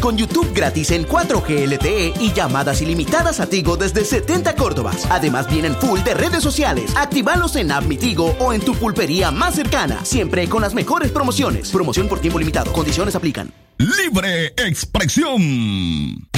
[0.00, 5.06] Con YouTube gratis en 4G LTE y llamadas ilimitadas a Tigo desde 70 Córdobas.
[5.08, 6.92] Además vienen full de redes sociales.
[6.96, 10.04] Actívalos en App Mi Tigo o en tu pulpería más cercana.
[10.04, 11.70] Siempre con las mejores promociones.
[11.70, 12.70] Promoción por tiempo limitado.
[12.72, 13.50] Condiciones aplican.
[13.78, 16.28] Libre expresión.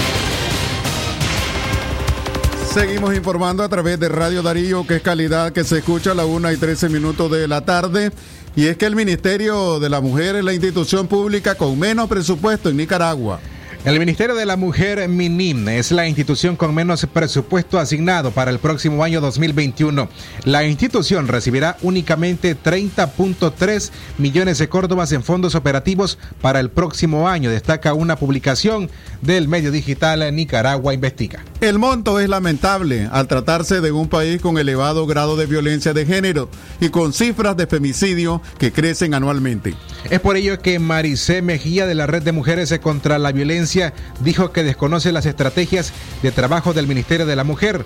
[2.72, 6.24] Seguimos informando a través de Radio Darío, que es calidad que se escucha a la
[6.24, 8.12] 1 y 13 minutos de la tarde.
[8.55, 12.68] Y es que el Ministerio de la Mujer es la institución pública con menos presupuesto
[12.68, 13.40] en Nicaragua.
[13.85, 18.61] El Ministerio de la Mujer MINIM es la institución con menos presupuesto asignado para el
[18.61, 20.09] próximo año 2021.
[20.45, 27.51] La institución recibirá únicamente 30.3 millones de córdobas en fondos operativos para el próximo año,
[27.51, 28.89] destaca una publicación
[29.20, 31.45] del medio digital Nicaragua Investiga.
[31.61, 36.07] El monto es lamentable al tratarse de un país con elevado grado de violencia de
[36.07, 36.49] género
[36.80, 39.74] y con cifras de femicidio que crecen anualmente.
[40.09, 43.72] Es por ello que Maricé Mejía de la Red de Mujeres contra la Violencia
[44.20, 45.93] dijo que desconoce las estrategias
[46.23, 47.85] de trabajo del Ministerio de la Mujer.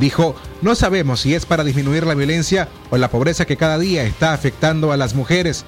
[0.00, 4.04] Dijo, no sabemos si es para disminuir la violencia o la pobreza que cada día
[4.04, 5.64] está afectando a las mujeres.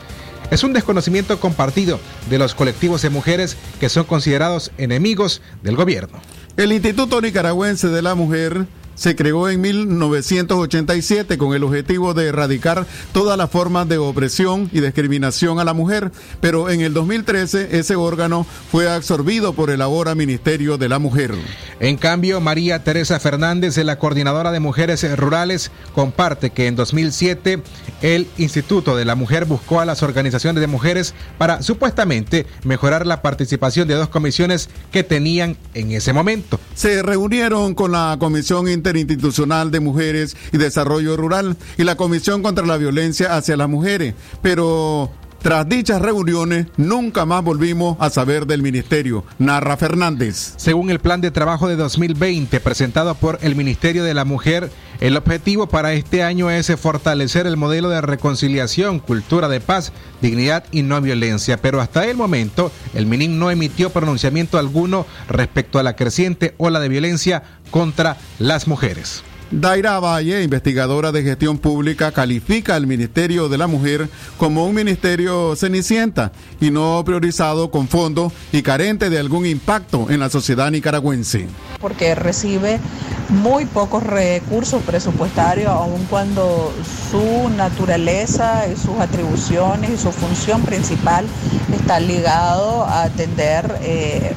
[0.50, 2.00] Es un desconocimiento compartido
[2.30, 6.20] de los colectivos de mujeres que son considerados enemigos del gobierno.
[6.56, 12.86] El Instituto Nicaragüense de la Mujer se creó en 1987 con el objetivo de erradicar
[13.12, 17.96] todas las formas de opresión y discriminación a la mujer, pero en el 2013 ese
[17.96, 21.34] órgano fue absorbido por el ahora Ministerio de la Mujer.
[21.80, 27.62] En cambio, María Teresa Fernández, la coordinadora de mujeres rurales, comparte que en 2007
[28.02, 33.22] el Instituto de la Mujer buscó a las organizaciones de mujeres para supuestamente mejorar la
[33.22, 36.60] participación de dos comisiones que tenían en ese momento.
[36.74, 42.66] Se reunieron con la Comisión Interinstitucional de Mujeres y Desarrollo Rural y la Comisión contra
[42.66, 45.10] la Violencia hacia las Mujeres, pero
[45.44, 49.26] tras dichas reuniones, nunca más volvimos a saber del ministerio.
[49.38, 50.54] Narra Fernández.
[50.56, 54.70] Según el plan de trabajo de 2020 presentado por el Ministerio de la Mujer,
[55.00, 59.92] el objetivo para este año es fortalecer el modelo de reconciliación, cultura de paz,
[60.22, 61.58] dignidad y no violencia.
[61.58, 66.80] Pero hasta el momento, el MININ no emitió pronunciamiento alguno respecto a la creciente ola
[66.80, 69.22] de violencia contra las mujeres.
[69.50, 75.54] Daira Valle, investigadora de gestión pública, califica al Ministerio de la Mujer como un ministerio
[75.56, 81.46] cenicienta y no priorizado con fondos y carente de algún impacto en la sociedad nicaragüense.
[81.80, 82.80] Porque recibe
[83.28, 86.72] muy pocos recursos presupuestarios, aun cuando
[87.10, 91.26] su naturaleza y sus atribuciones y su función principal
[91.72, 94.34] está ligado a atender eh,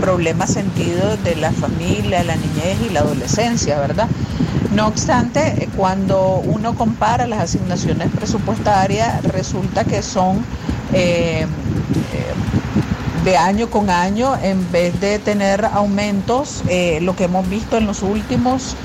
[0.00, 4.08] problemas sentidos de la familia, la niñez y la adolescencia, ¿verdad?
[4.74, 10.44] No obstante, cuando uno compara las asignaciones presupuestarias, resulta que son
[10.92, 11.46] eh, eh,
[13.24, 17.86] de año con año, en vez de tener aumentos, eh, lo que hemos visto en
[17.86, 18.76] los últimos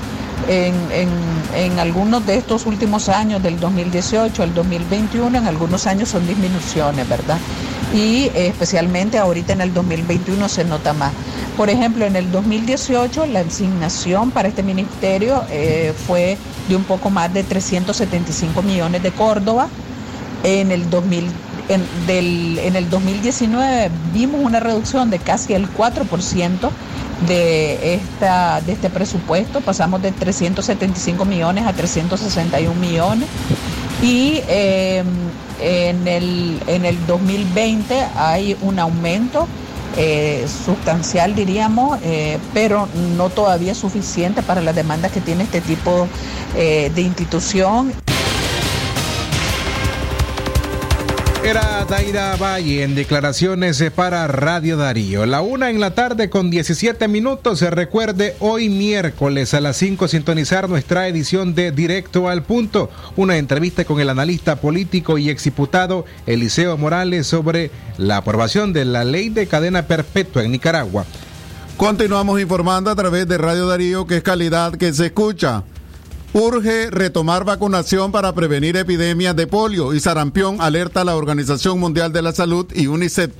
[0.48, 1.08] en, en,
[1.54, 7.08] en, algunos de estos últimos años, del 2018 al 2021, en algunos años son disminuciones,
[7.08, 7.38] ¿verdad?
[7.94, 11.12] Y eh, especialmente ahorita en el 2021 se nota más.
[11.56, 16.36] Por ejemplo, en el 2018 la asignación para este ministerio eh, fue
[16.68, 19.68] de un poco más de 375 millones de Córdoba.
[20.44, 21.30] En el 2000
[21.68, 26.70] en, del, en, el 2019 vimos una reducción de casi el 4%
[27.26, 33.28] de, esta, de este presupuesto, pasamos de 375 millones a 361 millones
[34.02, 35.02] y eh,
[35.60, 39.46] en, el, en el 2020 hay un aumento
[39.98, 42.86] eh, sustancial, diríamos, eh, pero
[43.16, 46.06] no todavía suficiente para las demandas que tiene este tipo
[46.54, 47.94] eh, de institución.
[51.46, 55.26] Era Daira Valle en declaraciones para Radio Darío.
[55.26, 57.60] La una en la tarde con 17 minutos.
[57.60, 62.90] Se recuerde hoy miércoles a las 5 sintonizar nuestra edición de Directo al Punto.
[63.14, 69.04] Una entrevista con el analista político y exdiputado Eliseo Morales sobre la aprobación de la
[69.04, 71.06] ley de cadena perpetua en Nicaragua.
[71.76, 75.62] Continuamos informando a través de Radio Darío, que es calidad que se escucha.
[76.38, 82.20] Urge retomar vacunación para prevenir epidemias de polio y sarampión, alerta la Organización Mundial de
[82.20, 83.30] la Salud y UNICEF.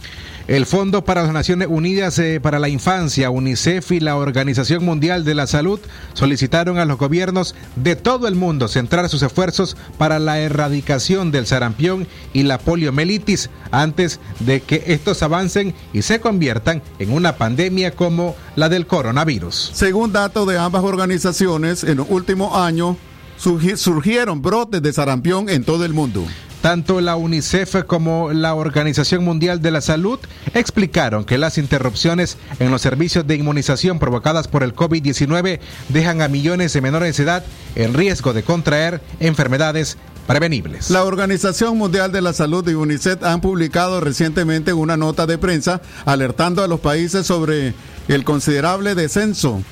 [0.49, 5.25] El Fondo para las Naciones Unidas eh, para la Infancia, UNICEF y la Organización Mundial
[5.25, 5.81] de la Salud
[6.15, 11.49] solicitaron a los gobiernos de todo el mundo centrar sus esfuerzos para la erradicación del
[11.49, 17.91] sarampión y la poliomielitis antes de que estos avancen y se conviertan en una pandemia
[17.91, 19.73] como la del coronavirus.
[19.75, 22.97] Según datos de ambas organizaciones, en los últimos años
[23.39, 26.27] surgieron brotes de sarampión en todo el mundo.
[26.67, 30.19] Tanto la UNICEF como la Organización Mundial de la Salud
[30.53, 35.61] explicaron que las interrupciones en los servicios de inmunización provocadas por el COVID-19
[35.91, 37.45] dejan a millones de menores de edad
[37.77, 40.91] en riesgo de contraer enfermedades prevenibles.
[40.91, 45.81] La Organización Mundial de la Salud y UNICEF han publicado recientemente una nota de prensa
[46.05, 47.75] alertando a los países sobre
[48.09, 49.63] el considerable descenso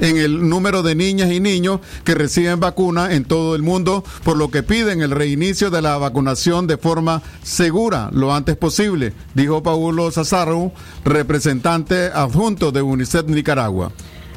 [0.00, 4.36] en el número de niñas y niños que reciben vacuna en todo el mundo, por
[4.36, 9.62] lo que piden el reinicio de la vacunación de forma segura lo antes posible, dijo
[9.62, 10.72] Paulo Cesaro,
[11.04, 13.92] representante adjunto de UNICEF Nicaragua.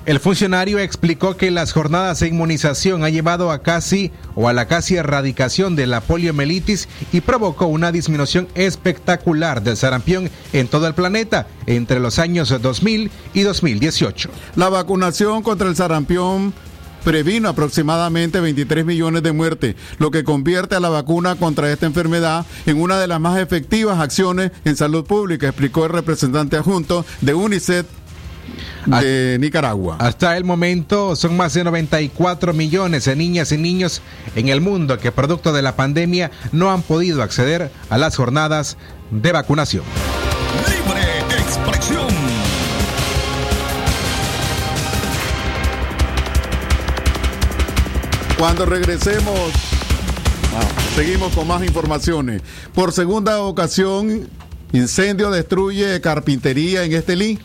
[0.08, 4.66] El funcionario explicó que las jornadas de inmunización han llevado a casi o a la
[4.66, 10.94] casi erradicación de la poliomielitis y provocó una disminución espectacular del sarampión en todo el
[10.94, 14.30] planeta entre los años 2000 y 2018.
[14.56, 16.54] La vacunación contra el sarampión
[17.04, 22.46] previno aproximadamente 23 millones de muertes, lo que convierte a la vacuna contra esta enfermedad
[22.66, 27.34] en una de las más efectivas acciones en salud pública, explicó el representante adjunto de
[27.34, 27.86] UNICEF
[28.86, 29.98] de Nicaragua.
[30.00, 34.02] Hasta el momento son más de 94 millones de niñas y niños
[34.36, 38.78] en el mundo que producto de la pandemia no han podido acceder a las jornadas
[39.12, 39.84] de vacunación.
[40.70, 41.02] Libre
[41.38, 42.08] expresión.
[48.38, 49.52] Cuando regresemos,
[50.96, 52.42] seguimos con más informaciones.
[52.74, 54.30] Por segunda ocasión,
[54.74, 57.40] incendio destruye carpintería en Estelí.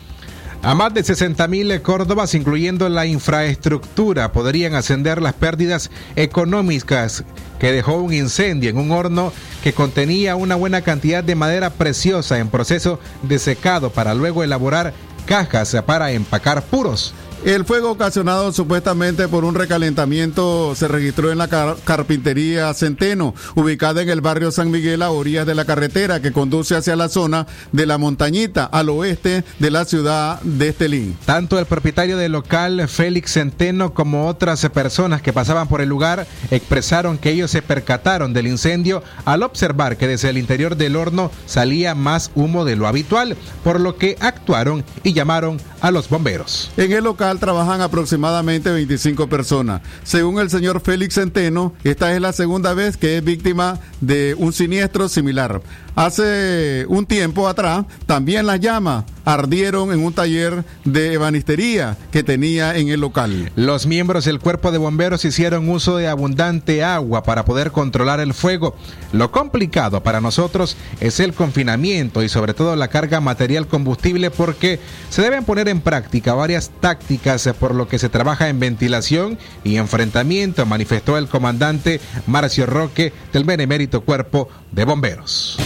[0.65, 7.25] A más de 60.000 Córdobas, incluyendo la infraestructura, podrían ascender las pérdidas económicas
[7.59, 12.39] que dejó un incendio en un horno que contenía una buena cantidad de madera preciosa
[12.39, 14.93] en proceso de secado para luego elaborar
[15.25, 17.13] cajas para empacar puros.
[17.45, 24.01] El fuego ocasionado supuestamente por un recalentamiento se registró en la car- carpintería Centeno, ubicada
[24.01, 27.45] en el barrio San Miguel a orillas de la carretera que conduce hacia la zona
[27.73, 31.17] de la montañita al oeste de la ciudad de Estelí.
[31.25, 36.25] Tanto el propietario del local, Félix Centeno, como otras personas que pasaban por el lugar
[36.49, 41.29] expresaron que ellos se percataron del incendio al observar que desde el interior del horno
[41.45, 43.35] salía más humo de lo habitual,
[43.65, 46.71] por lo que actuaron y llamaron a los bomberos.
[46.77, 49.81] En el local trabajan aproximadamente 25 personas.
[50.03, 54.53] Según el señor Félix Centeno, esta es la segunda vez que es víctima de un
[54.53, 55.61] siniestro similar.
[55.95, 62.75] Hace un tiempo atrás, también las llamas ardieron en un taller de ebanistería que tenía
[62.75, 63.51] en el local.
[63.55, 68.33] Los miembros del cuerpo de bomberos hicieron uso de abundante agua para poder controlar el
[68.33, 68.75] fuego.
[69.11, 74.79] Lo complicado para nosotros es el confinamiento y sobre todo la carga material combustible porque
[75.09, 79.77] se deben poner en práctica varias tácticas por lo que se trabaja en ventilación y
[79.77, 85.57] enfrentamiento, manifestó el comandante Marcio Roque del Benemérito Cuerpo de Bomberos.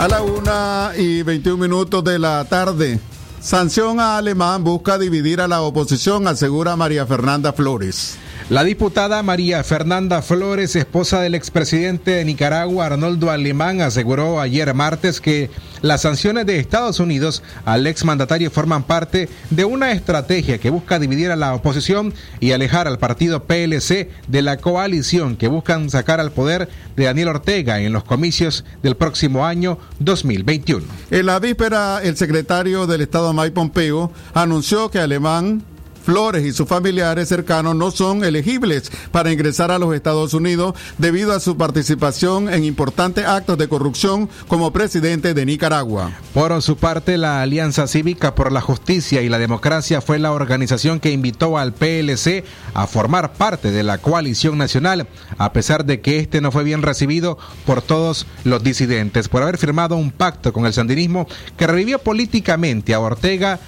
[0.00, 2.98] A la una y 21 minutos de la tarde,
[3.38, 8.16] sanción a Alemán busca dividir a la oposición, asegura María Fernanda Flores.
[8.50, 15.20] La diputada María Fernanda Flores, esposa del expresidente de Nicaragua, Arnoldo Alemán, aseguró ayer martes
[15.20, 15.50] que
[15.82, 21.30] las sanciones de Estados Unidos al exmandatario forman parte de una estrategia que busca dividir
[21.30, 26.32] a la oposición y alejar al partido PLC de la coalición que buscan sacar al
[26.32, 30.84] poder de Daniel Ortega en los comicios del próximo año 2021.
[31.12, 35.62] En la víspera, el secretario del Estado Mike Pompeo anunció que Alemán
[36.10, 41.32] Flores y sus familiares cercanos no son elegibles para ingresar a los Estados Unidos debido
[41.32, 46.10] a su participación en importantes actos de corrupción como presidente de Nicaragua.
[46.34, 50.98] Por su parte, la Alianza Cívica por la Justicia y la Democracia fue la organización
[50.98, 52.44] que invitó al PLC
[52.74, 55.06] a formar parte de la coalición nacional,
[55.38, 59.58] a pesar de que este no fue bien recibido por todos los disidentes, por haber
[59.58, 63.60] firmado un pacto con el sandinismo que revivió políticamente a Ortega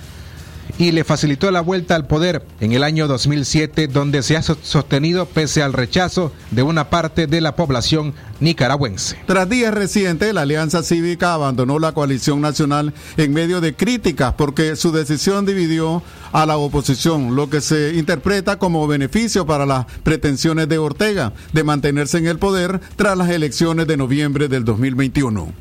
[0.78, 4.56] y le facilitó la vuelta al poder en el año 2007, donde se ha so-
[4.62, 9.16] sostenido pese al rechazo de una parte de la población nicaragüense.
[9.26, 14.74] Tras días recientes, la Alianza Cívica abandonó la coalición nacional en medio de críticas porque
[14.76, 16.02] su decisión dividió
[16.32, 21.64] a la oposición, lo que se interpreta como beneficio para las pretensiones de Ortega de
[21.64, 25.52] mantenerse en el poder tras las elecciones de noviembre del 2021.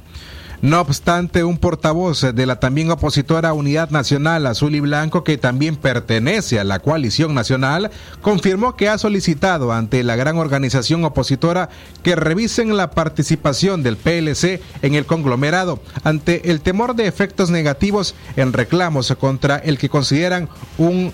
[0.62, 5.76] No obstante, un portavoz de la también opositora Unidad Nacional Azul y Blanco, que también
[5.76, 7.90] pertenece a la coalición nacional,
[8.22, 11.70] confirmó que ha solicitado ante la gran organización opositora
[12.04, 18.14] que revisen la participación del PLC en el conglomerado ante el temor de efectos negativos
[18.36, 20.48] en reclamos contra el que consideran
[20.78, 21.12] un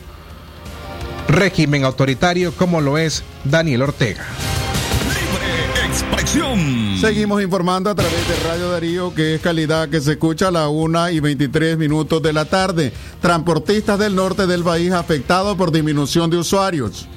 [1.29, 4.25] régimen autoritario como lo es Daniel Ortega.
[6.99, 10.67] Seguimos informando a través de Radio Darío, que es calidad que se escucha a la
[10.67, 12.91] 1 y 23 minutos de la tarde.
[13.21, 17.07] Transportistas del norte del país afectados por disminución de usuarios.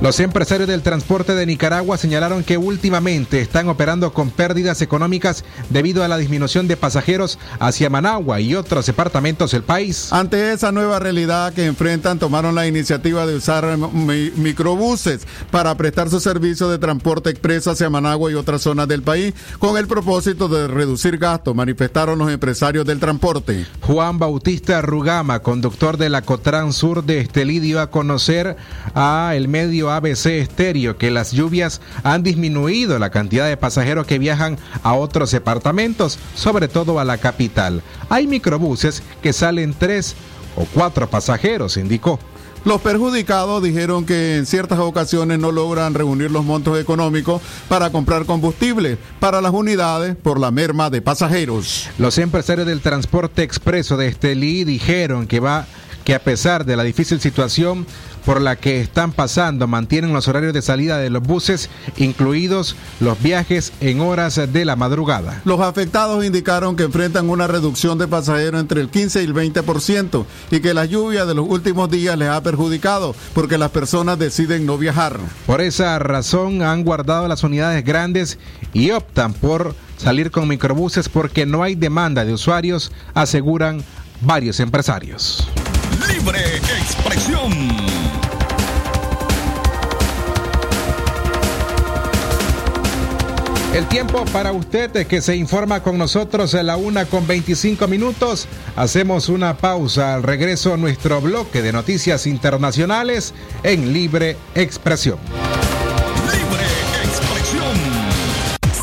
[0.00, 6.04] Los empresarios del transporte de Nicaragua señalaron que últimamente están operando con pérdidas económicas debido
[6.04, 10.12] a la disminución de pasajeros hacia Managua y otros departamentos del país.
[10.12, 16.10] Ante esa nueva realidad que enfrentan, tomaron la iniciativa de usar mi- microbuses para prestar
[16.10, 20.48] su servicio de transporte expreso hacia Managua y otras zonas del país, con el propósito
[20.48, 23.66] de reducir gastos, manifestaron los empresarios del transporte.
[23.82, 28.56] Juan Bautista Rugama, conductor de la Cotran Sur de Estelí, dio a conocer
[28.94, 34.18] a el medio ABC Estéreo que las lluvias han disminuido la cantidad de pasajeros que
[34.18, 37.82] viajan a otros departamentos, sobre todo a la capital.
[38.08, 40.14] Hay microbuses que salen tres
[40.56, 42.18] o cuatro pasajeros, indicó.
[42.66, 48.26] Los perjudicados dijeron que en ciertas ocasiones no logran reunir los montos económicos para comprar
[48.26, 51.88] combustible para las unidades por la merma de pasajeros.
[51.96, 55.66] Los empresarios del transporte expreso de Estelí dijeron que va
[56.06, 57.84] que a pesar de la difícil situación
[58.24, 63.20] por la que están pasando, mantienen los horarios de salida de los buses, incluidos los
[63.20, 65.42] viajes en horas de la madrugada.
[65.44, 70.24] Los afectados indicaron que enfrentan una reducción de pasajeros entre el 15 y el 20%
[70.52, 74.64] y que la lluvia de los últimos días les ha perjudicado porque las personas deciden
[74.64, 75.18] no viajar.
[75.44, 78.38] Por esa razón han guardado las unidades grandes
[78.72, 83.82] y optan por salir con microbuses porque no hay demanda de usuarios, aseguran
[84.20, 85.48] varios empresarios.
[86.08, 87.52] Libre expresión.
[93.74, 98.48] El tiempo para usted que se informa con nosotros a la una con 25 minutos.
[98.74, 105.18] Hacemos una pausa al regreso a nuestro bloque de noticias internacionales en Libre Expresión.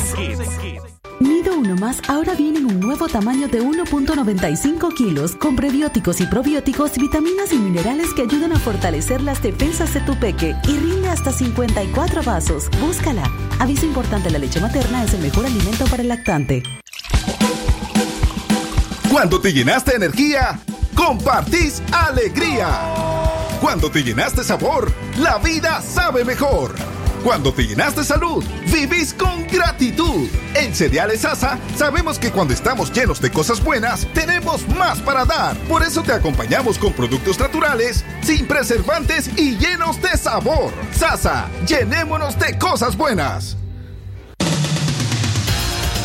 [1.48, 6.98] Uno Más ahora viene en un nuevo tamaño de 1.95 kilos con prebióticos y probióticos,
[6.98, 11.32] vitaminas y minerales que ayudan a fortalecer las defensas de tu peque y rinde hasta
[11.32, 12.68] 54 vasos.
[12.80, 13.22] Búscala.
[13.58, 16.62] Aviso importante, la leche materna es el mejor alimento para el lactante.
[19.10, 20.60] Cuando te llenaste de energía,
[20.94, 22.68] compartís alegría.
[23.60, 26.74] Cuando te llenaste sabor, la vida sabe mejor.
[27.24, 28.42] Cuando te llenas de salud,
[28.72, 30.26] vivís con gratitud.
[30.54, 35.56] En Cereales Asa sabemos que cuando estamos llenos de cosas buenas, tenemos más para dar.
[35.68, 40.72] Por eso te acompañamos con productos naturales, sin preservantes y llenos de sabor.
[40.96, 43.56] Sasa, llenémonos de cosas buenas.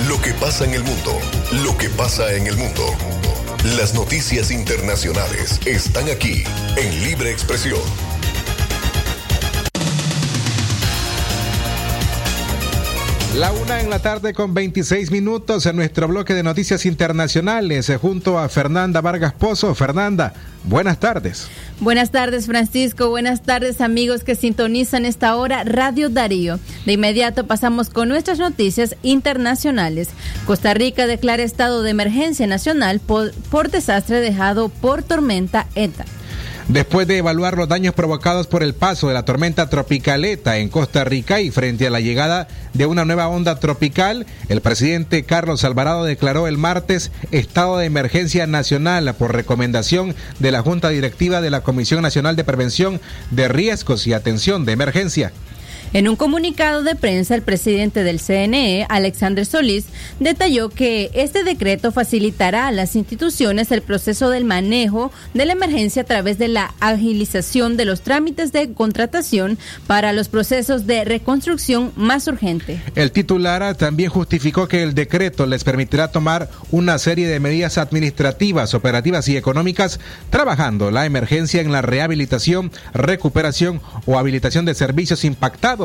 [0.10, 1.18] Lo que pasa en el mundo,
[1.64, 2.84] lo que pasa en el mundo.
[3.78, 6.44] Las noticias internacionales están aquí
[6.76, 7.80] en Libre Expresión.
[13.38, 17.98] La una en la tarde con 26 minutos en nuestro bloque de noticias internacionales eh,
[17.98, 19.76] junto a Fernanda Vargas Pozo.
[19.76, 20.34] Fernanda,
[20.64, 21.50] buenas tardes.
[21.82, 26.62] Buenas tardes Francisco, buenas tardes amigos que sintonizan esta hora Radio Darío.
[26.86, 30.08] De inmediato pasamos con nuestras noticias internacionales.
[30.46, 36.06] Costa Rica declara estado de emergencia nacional por, por desastre dejado por tormenta ETA.
[36.68, 41.04] Después de evaluar los daños provocados por el paso de la tormenta tropicaleta en Costa
[41.04, 46.04] Rica y frente a la llegada de una nueva onda tropical, el presidente Carlos Alvarado
[46.04, 51.62] declaró el martes estado de emergencia nacional por recomendación de la Junta Directiva de la
[51.62, 53.00] Comisión Nacional de Prevención
[53.30, 55.34] de Riesgos y Atención de Emergencia.
[55.96, 59.86] En un comunicado de prensa, el presidente del CNE, Alexander Solís,
[60.20, 66.02] detalló que este decreto facilitará a las instituciones el proceso del manejo de la emergencia
[66.02, 71.94] a través de la agilización de los trámites de contratación para los procesos de reconstrucción
[71.96, 72.82] más urgente.
[72.96, 78.74] El titular también justificó que el decreto les permitirá tomar una serie de medidas administrativas,
[78.74, 85.85] operativas y económicas, trabajando la emergencia en la rehabilitación, recuperación o habilitación de servicios impactados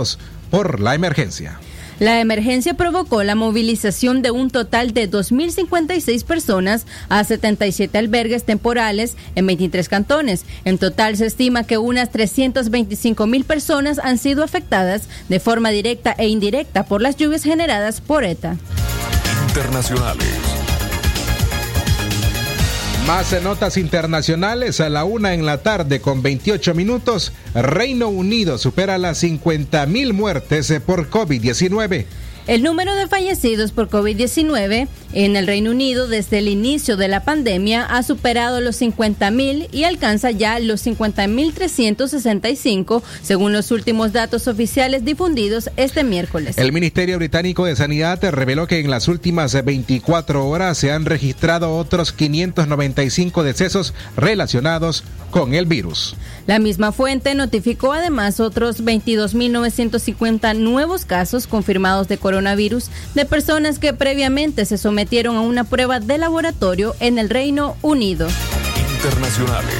[0.51, 1.59] por la emergencia.
[2.01, 9.17] La emergencia provocó la movilización de un total de 2.056 personas a 77 albergues temporales
[9.35, 10.47] en 23 cantones.
[10.65, 16.29] En total se estima que unas 325.000 personas han sido afectadas de forma directa e
[16.29, 18.57] indirecta por las lluvias generadas por ETA.
[19.49, 20.50] Internacionales.
[23.11, 27.33] Más notas internacionales a la una en la tarde con 28 minutos.
[27.55, 32.07] Reino Unido supera las 50 mil muertes por COVID-19.
[32.47, 37.23] El número de fallecidos por COVID-19 en el Reino Unido desde el inicio de la
[37.23, 45.05] pandemia ha superado los 50.000 y alcanza ya los 50.365 según los últimos datos oficiales
[45.05, 46.57] difundidos este miércoles.
[46.57, 51.77] El Ministerio Británico de Sanidad reveló que en las últimas 24 horas se han registrado
[51.77, 56.17] otros 595 decesos relacionados con el virus.
[56.47, 63.93] La misma fuente notificó además otros 22.950 nuevos casos confirmados de coronavirus de personas que
[63.93, 68.29] previamente se sometieron a una prueba de laboratorio en el Reino Unido.
[68.95, 69.75] Internacionales.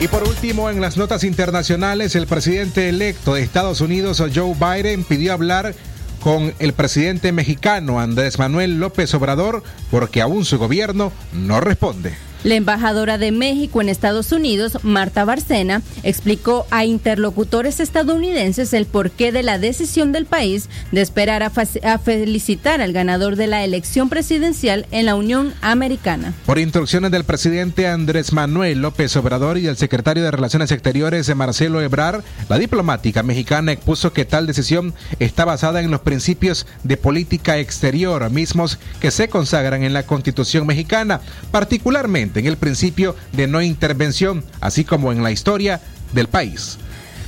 [0.00, 5.04] Y por último, en las notas internacionales, el presidente electo de Estados Unidos, Joe Biden,
[5.04, 5.74] pidió hablar
[6.20, 12.29] con el presidente mexicano Andrés Manuel López Obrador porque aún su gobierno no responde.
[12.42, 19.30] La embajadora de México en Estados Unidos, Marta Barcena, explicó a interlocutores estadounidenses el porqué
[19.30, 21.50] de la decisión del país de esperar a,
[21.98, 26.32] felicitar al ganador de la elección presidencial en la Unión Americana.
[26.46, 31.82] Por instrucciones del presidente Andrés Manuel López Obrador y del secretario de Relaciones Exteriores Marcelo
[31.82, 37.58] Ebrard, la diplomática mexicana expuso que tal decisión está basada en los principios de política
[37.58, 41.20] exterior mismos que se consagran en la Constitución mexicana,
[41.50, 45.80] particularmente en el principio de no intervención, así como en la historia
[46.12, 46.78] del país.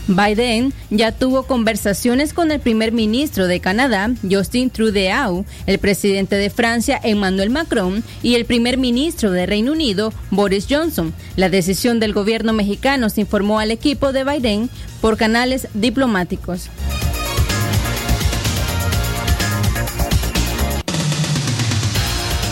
[0.08, 6.50] Biden ya tuvo conversaciones con el primer ministro de Canadá, Justin Trudeau, el presidente de
[6.50, 11.14] Francia, Emmanuel Macron, y el primer ministro de Reino Unido, Boris Johnson.
[11.36, 16.68] La decisión del gobierno mexicano se informó al equipo de Biden por canales diplomáticos.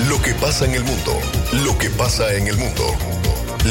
[0.08, 1.18] Lo que pasa en el mundo,
[1.52, 2.84] lo que pasa en el mundo.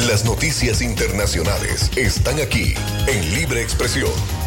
[0.06, 2.74] Las noticias internacionales están aquí
[3.06, 4.39] en Libre Expresión.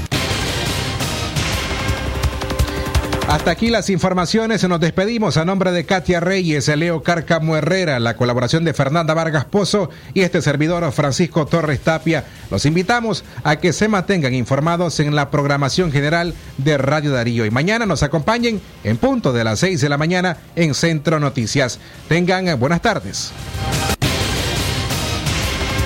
[3.33, 4.63] Hasta aquí las informaciones.
[4.69, 9.45] Nos despedimos a nombre de Katia Reyes, Leo Cárcamo Herrera, la colaboración de Fernanda Vargas
[9.45, 12.25] Pozo y este servidor Francisco Torres Tapia.
[12.51, 17.49] Los invitamos a que se mantengan informados en la programación general de Radio Darío y
[17.49, 21.79] mañana nos acompañen en punto de las 6 de la mañana en Centro Noticias.
[22.07, 23.33] Tengan buenas tardes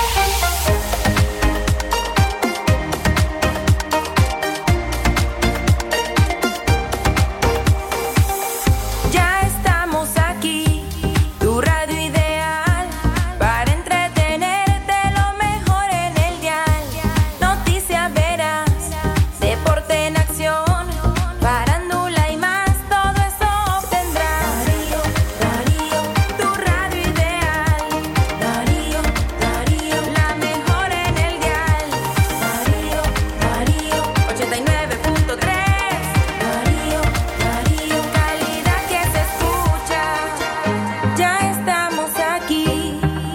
[0.00, 0.57] Thank you.